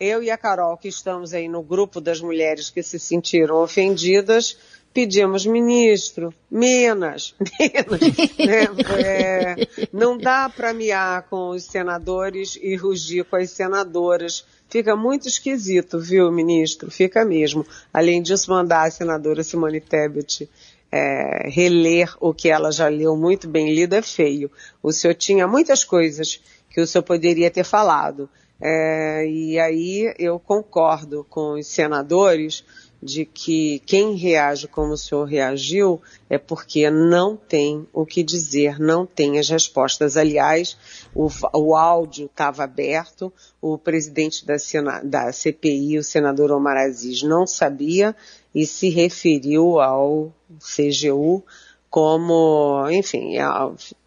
eu 0.00 0.22
e 0.22 0.30
a 0.30 0.36
Carol, 0.36 0.76
que 0.76 0.88
estamos 0.88 1.32
aí 1.32 1.48
no 1.48 1.62
grupo 1.62 2.00
das 2.00 2.20
mulheres 2.20 2.70
que 2.70 2.82
se 2.82 2.98
sentiram 2.98 3.62
ofendidas, 3.62 4.56
pedimos, 4.98 5.46
ministro, 5.46 6.34
menos, 6.50 7.32
menos. 7.56 8.00
né? 8.36 8.66
é, 9.00 9.68
não 9.92 10.18
dá 10.18 10.48
para 10.48 10.74
miar 10.74 11.22
com 11.30 11.50
os 11.50 11.62
senadores 11.62 12.58
e 12.60 12.74
rugir 12.74 13.24
com 13.24 13.36
as 13.36 13.48
senadoras. 13.52 14.44
Fica 14.68 14.96
muito 14.96 15.28
esquisito, 15.28 16.00
viu, 16.00 16.32
ministro? 16.32 16.90
Fica 16.90 17.24
mesmo. 17.24 17.64
Além 17.94 18.20
disso, 18.20 18.50
mandar 18.50 18.88
a 18.88 18.90
senadora 18.90 19.44
Simone 19.44 19.80
Tebet 19.80 20.50
é, 20.90 21.48
reler 21.48 22.12
o 22.18 22.34
que 22.34 22.48
ela 22.48 22.72
já 22.72 22.88
leu 22.88 23.16
muito 23.16 23.46
bem 23.46 23.72
lido 23.72 23.94
é 23.94 24.02
feio. 24.02 24.50
O 24.82 24.90
senhor 24.90 25.14
tinha 25.14 25.46
muitas 25.46 25.84
coisas 25.84 26.42
que 26.70 26.80
o 26.80 26.86
senhor 26.88 27.04
poderia 27.04 27.52
ter 27.52 27.64
falado 27.64 28.28
É, 28.60 29.24
e 29.24 29.56
aí 29.60 30.12
eu 30.18 30.40
concordo 30.40 31.24
com 31.30 31.52
os 31.52 31.68
senadores 31.68 32.64
de 33.02 33.24
que 33.24 33.78
quem 33.86 34.14
reage 34.16 34.66
como 34.66 34.92
o 34.92 34.96
senhor 34.96 35.24
reagiu 35.24 36.00
é 36.28 36.36
porque 36.36 36.90
não 36.90 37.36
tem 37.36 37.86
o 37.92 38.04
que 38.04 38.22
dizer, 38.22 38.78
não 38.78 39.06
tem 39.06 39.38
as 39.38 39.48
respostas. 39.48 40.16
Aliás, 40.16 40.76
o, 41.14 41.28
o 41.54 41.76
áudio 41.76 42.26
estava 42.26 42.64
aberto, 42.64 43.32
o 43.60 43.78
presidente 43.78 44.44
da, 44.44 44.56
da, 45.04 45.32
CPI, 45.32 45.98
o 45.98 46.04
senador 46.04 46.50
Omar 46.50 46.76
Aziz, 46.76 47.22
não 47.22 47.46
sabia 47.46 48.14
e 48.54 48.66
se 48.66 48.88
referiu 48.88 49.80
ao 49.80 50.32
CGU 50.58 51.44
como, 51.88 52.86
enfim, 52.90 53.34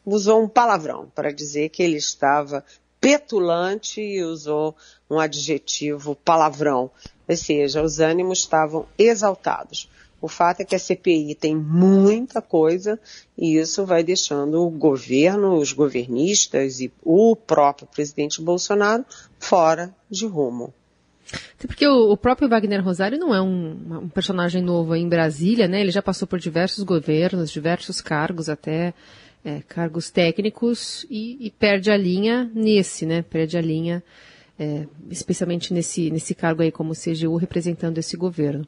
usou 0.06 0.44
um 0.44 0.48
palavrão 0.48 1.10
para 1.16 1.32
dizer 1.32 1.70
que 1.70 1.82
ele 1.82 1.98
estava 1.98 2.64
petulante 3.02 4.00
e 4.00 4.24
usou 4.24 4.76
um 5.10 5.20
adjetivo 5.20 6.16
palavrão. 6.16 6.92
Ou 7.28 7.36
seja, 7.36 7.82
os 7.82 8.00
ânimos 8.00 8.40
estavam 8.40 8.86
exaltados. 8.98 9.90
O 10.22 10.28
fato 10.28 10.62
é 10.62 10.66
que 10.66 10.76
a 10.76 10.80
CPI 10.80 11.34
tem 11.34 11.56
muita 11.56 12.42
coisa 12.44 13.00
e 13.36 13.58
isso 13.58 13.84
vai 13.86 14.04
deixando 14.04 14.64
o 14.64 14.70
governo, 14.70 15.56
os 15.56 15.74
governistas 15.74 16.80
e 16.80 16.94
o 17.02 17.36
próprio 17.36 17.88
presidente 17.88 18.40
Bolsonaro 18.40 19.04
fora 19.40 19.94
de 20.08 20.28
rumo. 20.28 20.72
Até 21.58 21.66
porque 21.66 21.88
o, 21.88 22.16
próprio 22.18 22.50
Wagner 22.50 22.84
Rosário 22.84 23.18
não 23.18 23.34
é 23.34 23.42
um, 23.42 24.04
um, 24.04 24.10
personagem 24.10 24.62
novo 24.62 24.96
em 24.96 25.08
Brasília, 25.08 25.68
né? 25.68 25.82
Ele 25.82 25.92
já 25.92 26.02
passou 26.02 26.28
por 26.28 26.40
diversos 26.40 26.84
governos, 26.84 27.50
diversos 27.50 28.02
cargos, 28.02 28.50
até 28.50 28.94
é, 29.44 29.62
cargos 29.68 30.10
técnicos, 30.10 31.06
e, 31.10 31.38
e, 31.40 31.52
perde 31.52 31.92
a 31.92 31.98
linha 31.98 32.50
nesse, 32.54 33.06
né? 33.06 33.24
Perde 33.24 33.58
a 33.58 33.62
linha, 33.62 34.04
é, 34.60 34.86
especialmente 35.10 35.74
nesse, 35.74 36.10
nesse 36.12 36.36
cargo 36.36 36.62
aí 36.62 36.72
como 36.72 36.94
CGU, 36.94 37.36
representando 37.38 37.98
esse 37.98 38.16
governo. 38.16 38.68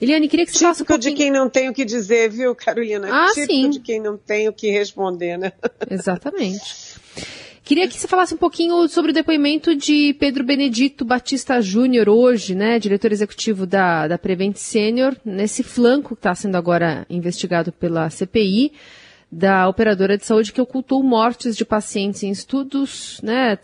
Eliane, 0.00 0.28
queria 0.28 0.44
que 0.44 0.52
você 0.52 0.58
falasse 0.58 0.82
um 0.82 0.86
pouquinho... 0.86 1.14
de 1.14 1.22
quem 1.22 1.30
não 1.30 1.48
tem 1.48 1.68
o 1.68 1.72
que 1.72 1.84
dizer, 1.84 2.30
viu, 2.30 2.54
Carolina? 2.54 3.08
Ah, 3.10 3.32
Típico 3.32 3.52
sim. 3.52 3.70
de 3.70 3.80
quem 3.80 4.00
não 4.00 4.16
tem 4.16 4.48
o 4.48 4.52
que 4.52 4.70
responder, 4.70 5.38
né? 5.38 5.52
Exatamente. 5.90 6.96
Queria 7.64 7.88
que 7.88 7.98
você 7.98 8.06
falasse 8.06 8.32
um 8.32 8.36
pouquinho 8.38 8.86
sobre 8.88 9.10
o 9.10 9.14
depoimento 9.14 9.74
de 9.74 10.14
Pedro 10.20 10.44
Benedito 10.44 11.04
Batista 11.04 11.60
Júnior 11.60 12.08
hoje, 12.08 12.54
né, 12.54 12.78
diretor 12.78 13.10
executivo 13.10 13.66
da, 13.66 14.06
da 14.06 14.16
Prevent 14.16 14.54
Senior, 14.54 15.16
nesse 15.24 15.64
flanco 15.64 16.14
que 16.14 16.20
está 16.20 16.32
sendo 16.32 16.56
agora 16.56 17.04
investigado 17.10 17.72
pela 17.72 18.08
CPI 18.08 18.70
da 19.30 19.68
operadora 19.68 20.16
de 20.16 20.24
saúde 20.24 20.52
que 20.52 20.60
ocultou 20.60 21.02
mortes 21.02 21.56
de 21.56 21.64
pacientes 21.64 22.22
em 22.22 22.30
estudos, 22.30 23.20
né? 23.22 23.58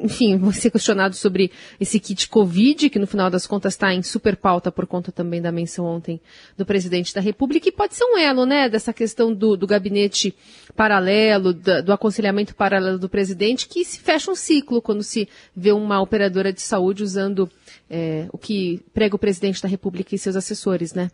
Enfim, 0.00 0.36
vou 0.38 0.52
ser 0.52 0.70
questionado 0.70 1.14
sobre 1.14 1.50
esse 1.78 2.00
kit 2.00 2.28
Covid, 2.28 2.88
que 2.88 2.98
no 2.98 3.06
final 3.06 3.28
das 3.28 3.46
contas 3.46 3.74
está 3.74 3.92
em 3.92 4.02
super 4.02 4.36
pauta 4.36 4.72
por 4.72 4.86
conta 4.86 5.12
também 5.12 5.42
da 5.42 5.52
menção 5.52 5.84
ontem 5.84 6.18
do 6.56 6.64
presidente 6.64 7.14
da 7.14 7.20
República, 7.20 7.68
e 7.68 7.72
pode 7.72 7.94
ser 7.94 8.04
um 8.04 8.16
elo, 8.16 8.46
né, 8.46 8.70
dessa 8.70 8.92
questão 8.92 9.34
do, 9.34 9.54
do 9.54 9.66
gabinete 9.66 10.34
paralelo, 10.74 11.52
do, 11.52 11.82
do 11.82 11.92
aconselhamento 11.92 12.54
paralelo 12.54 12.98
do 12.98 13.08
presidente, 13.08 13.68
que 13.68 13.84
se 13.84 14.00
fecha 14.00 14.30
um 14.30 14.34
ciclo 14.34 14.80
quando 14.80 15.02
se 15.02 15.28
vê 15.54 15.72
uma 15.72 16.00
operadora 16.00 16.52
de 16.52 16.62
saúde 16.62 17.02
usando 17.02 17.50
é, 17.90 18.26
o 18.32 18.38
que 18.38 18.80
prega 18.94 19.14
o 19.14 19.18
presidente 19.18 19.62
da 19.62 19.68
República 19.68 20.14
e 20.14 20.18
seus 20.18 20.36
assessores, 20.36 20.94
né? 20.94 21.10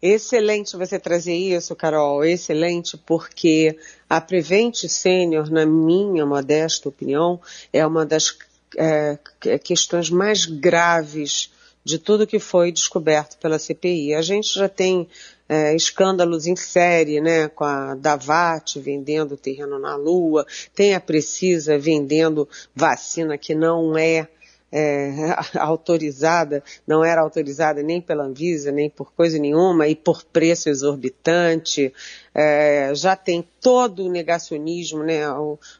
Excelente 0.00 0.76
você 0.76 0.98
trazer 0.98 1.34
isso, 1.34 1.74
Carol, 1.74 2.24
excelente, 2.24 2.96
porque 2.96 3.76
a 4.08 4.20
Prevent 4.20 4.86
Senior, 4.86 5.50
na 5.50 5.66
minha 5.66 6.24
modesta 6.24 6.88
opinião, 6.88 7.40
é 7.72 7.84
uma 7.84 8.06
das 8.06 8.38
é, 8.76 9.18
questões 9.58 10.08
mais 10.08 10.46
graves 10.46 11.50
de 11.84 11.98
tudo 11.98 12.26
que 12.26 12.38
foi 12.38 12.70
descoberto 12.70 13.38
pela 13.38 13.58
CPI. 13.58 14.14
A 14.14 14.22
gente 14.22 14.54
já 14.54 14.68
tem 14.68 15.08
é, 15.48 15.74
escândalos 15.74 16.46
em 16.46 16.54
série, 16.54 17.20
né, 17.20 17.48
com 17.48 17.64
a 17.64 17.94
Davat 17.94 18.78
vendendo 18.78 19.36
terreno 19.36 19.78
na 19.78 19.96
Lua, 19.96 20.46
tem 20.74 20.94
a 20.94 21.00
Precisa 21.00 21.78
vendendo 21.78 22.48
vacina 22.74 23.36
que 23.38 23.54
não 23.54 23.96
é 23.96 24.28
é, 24.70 25.36
autorizada, 25.58 26.62
não 26.86 27.04
era 27.04 27.20
autorizada 27.20 27.82
nem 27.82 28.00
pela 28.00 28.24
Anvisa, 28.24 28.70
nem 28.70 28.88
por 28.88 29.12
coisa 29.12 29.38
nenhuma, 29.38 29.88
e 29.88 29.94
por 29.94 30.24
preço 30.24 30.68
exorbitante. 30.68 31.92
É, 32.34 32.92
já 32.94 33.16
tem 33.16 33.46
todo 33.60 34.04
o 34.04 34.10
negacionismo, 34.10 35.02
né, 35.02 35.22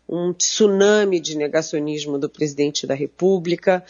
um 0.09 0.33
tsunami 0.33 1.21
de 1.21 1.37
negacionismo 1.37 2.19
do 2.19 2.29
presidente 2.29 2.87
da 2.87 2.95
República, 2.95 3.85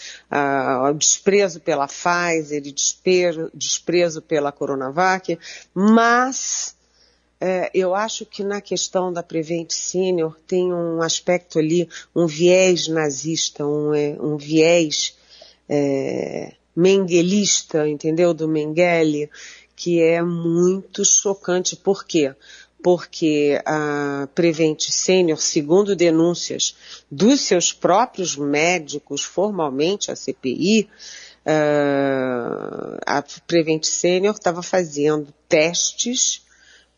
o 0.89 0.93
desprezo 0.93 1.61
pela 1.61 1.87
Pfizer 1.87 2.61
desprezo, 2.61 3.51
desprezo 3.55 4.21
pela 4.21 4.53
Coronavac, 4.53 5.39
mas 5.75 6.77
é, 7.41 7.71
eu 7.73 7.95
acho 7.95 8.27
que 8.27 8.43
na 8.43 8.61
questão 8.61 9.13
da 9.13 9.23
Prevent 9.23 9.71
Senior 9.71 10.37
tem 10.47 10.73
um 10.73 11.01
aspecto 11.01 11.59
ali, 11.59 11.89
um 12.15 12.27
viés 12.27 12.89
nazista, 12.89 13.65
um, 13.65 13.95
é, 13.95 14.17
um 14.21 14.37
viés 14.37 15.17
é, 15.69 16.55
menguelista, 16.75 17.89
entendeu? 17.89 18.35
Do 18.35 18.49
Mengele, 18.49 19.31
que 19.77 20.01
é 20.01 20.21
muito 20.21 21.05
chocante. 21.05 21.77
Por 21.77 22.05
quê? 22.05 22.35
Porque 22.83 23.61
a 23.65 24.29
Prevent 24.35 24.81
Senior, 24.89 25.41
segundo 25.41 25.95
denúncias 25.95 26.77
dos 27.11 27.41
seus 27.43 27.73
próprios 27.73 28.37
médicos, 28.37 29.23
formalmente 29.23 30.11
a 30.11 30.17
CPI, 30.17 30.89
uh, 31.45 32.99
a 33.07 33.23
Prevent 33.47 33.85
Senior 33.85 34.35
estava 34.35 34.63
fazendo 34.63 35.33
testes 35.49 36.43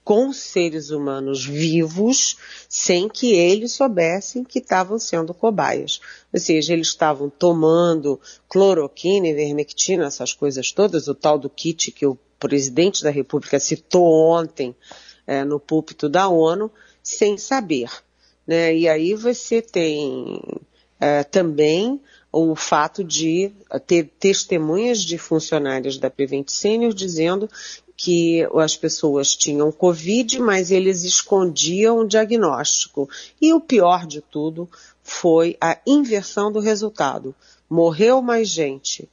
com 0.04 0.32
seres 0.32 0.90
humanos 0.90 1.44
vivos 1.44 2.36
sem 2.68 3.08
que 3.08 3.34
eles 3.34 3.72
soubessem 3.72 4.44
que 4.44 4.58
estavam 4.58 4.98
sendo 4.98 5.34
cobaias. 5.34 6.00
Ou 6.32 6.40
seja, 6.40 6.72
eles 6.72 6.88
estavam 6.88 7.28
tomando 7.28 8.20
cloroquina, 8.48 9.28
ivermectina, 9.28 10.06
essas 10.06 10.32
coisas 10.32 10.72
todas, 10.72 11.06
o 11.06 11.14
tal 11.14 11.38
do 11.38 11.50
kit 11.50 11.92
que 11.92 12.06
o 12.06 12.18
presidente 12.38 13.02
da 13.02 13.10
República 13.10 13.60
citou 13.60 14.06
ontem 14.30 14.74
é, 15.26 15.44
no 15.44 15.60
púlpito 15.60 16.08
da 16.08 16.28
ONU, 16.28 16.70
sem 17.02 17.36
saber. 17.36 17.90
Né? 18.46 18.74
E 18.74 18.88
aí 18.88 19.14
você 19.14 19.60
tem 19.60 20.42
é, 20.98 21.22
também 21.22 22.00
o 22.32 22.54
fato 22.54 23.02
de 23.02 23.52
ter 23.86 24.10
testemunhas 24.18 25.02
de 25.02 25.18
funcionários 25.18 25.98
da 25.98 26.08
Prevent 26.08 26.48
Senior 26.48 26.94
dizendo 26.94 27.48
que 28.02 28.48
as 28.54 28.78
pessoas 28.78 29.36
tinham 29.36 29.70
Covid, 29.70 30.38
mas 30.38 30.70
eles 30.70 31.04
escondiam 31.04 31.98
o 31.98 32.08
diagnóstico. 32.08 33.06
E 33.38 33.52
o 33.52 33.60
pior 33.60 34.06
de 34.06 34.22
tudo 34.22 34.66
foi 35.02 35.54
a 35.60 35.76
inversão 35.86 36.50
do 36.50 36.60
resultado. 36.60 37.34
Morreu 37.68 38.22
mais 38.22 38.48
gente. 38.48 39.06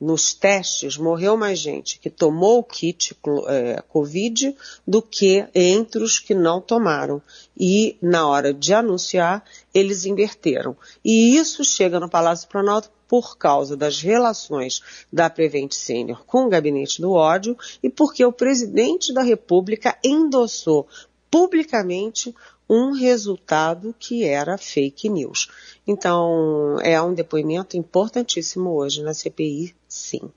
Nos 0.00 0.32
testes, 0.32 0.96
morreu 0.96 1.36
mais 1.36 1.58
gente 1.58 1.98
que 1.98 2.08
tomou 2.08 2.60
o 2.60 2.64
kit 2.64 3.14
é, 3.48 3.82
Covid 3.88 4.56
do 4.86 5.02
que 5.02 5.46
entre 5.54 6.02
os 6.02 6.18
que 6.18 6.34
não 6.34 6.60
tomaram. 6.60 7.20
E, 7.58 7.98
na 8.00 8.26
hora 8.26 8.54
de 8.54 8.72
anunciar, 8.72 9.44
eles 9.74 10.06
inverteram. 10.06 10.74
E 11.04 11.36
isso 11.36 11.62
chega 11.64 12.00
no 12.00 12.08
Palácio 12.08 12.48
Planalto 12.48 12.90
por 13.06 13.36
causa 13.36 13.76
das 13.76 14.00
relações 14.00 14.80
da 15.12 15.28
Prevent 15.28 15.72
Senior 15.72 16.24
com 16.24 16.46
o 16.46 16.48
gabinete 16.48 17.02
do 17.02 17.12
ódio 17.12 17.56
e 17.82 17.90
porque 17.90 18.24
o 18.24 18.32
presidente 18.32 19.12
da 19.12 19.20
República 19.20 19.98
endossou 20.02 20.86
publicamente 21.30 22.34
um 22.70 22.92
resultado 22.92 23.92
que 23.98 24.24
era 24.24 24.56
fake 24.56 25.08
news. 25.08 25.50
Então, 25.84 26.76
é 26.82 27.02
um 27.02 27.12
depoimento 27.12 27.76
importantíssimo 27.76 28.70
hoje 28.70 29.02
na 29.02 29.12
CPI, 29.12 29.74
sim. 29.88 30.30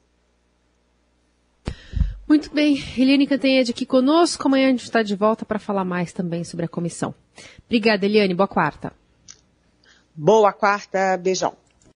Muito 2.28 2.52
bem, 2.52 2.84
Eliane 2.98 3.28
Cantanhede 3.28 3.70
aqui 3.70 3.86
conosco. 3.86 4.48
Amanhã 4.48 4.68
a 4.68 4.72
gente 4.72 4.84
está 4.84 5.04
de 5.04 5.16
volta 5.16 5.46
para 5.46 5.60
falar 5.60 5.86
mais 5.86 6.12
também 6.12 6.44
sobre 6.44 6.66
a 6.66 6.70
comissão. 6.70 7.14
Obrigada, 7.66 8.04
Eliane. 8.04 8.34
Boa 8.34 8.48
quarta. 8.48 8.92
Boa 10.16 10.52
quarta. 10.52 11.16
Beijão. 11.18 11.63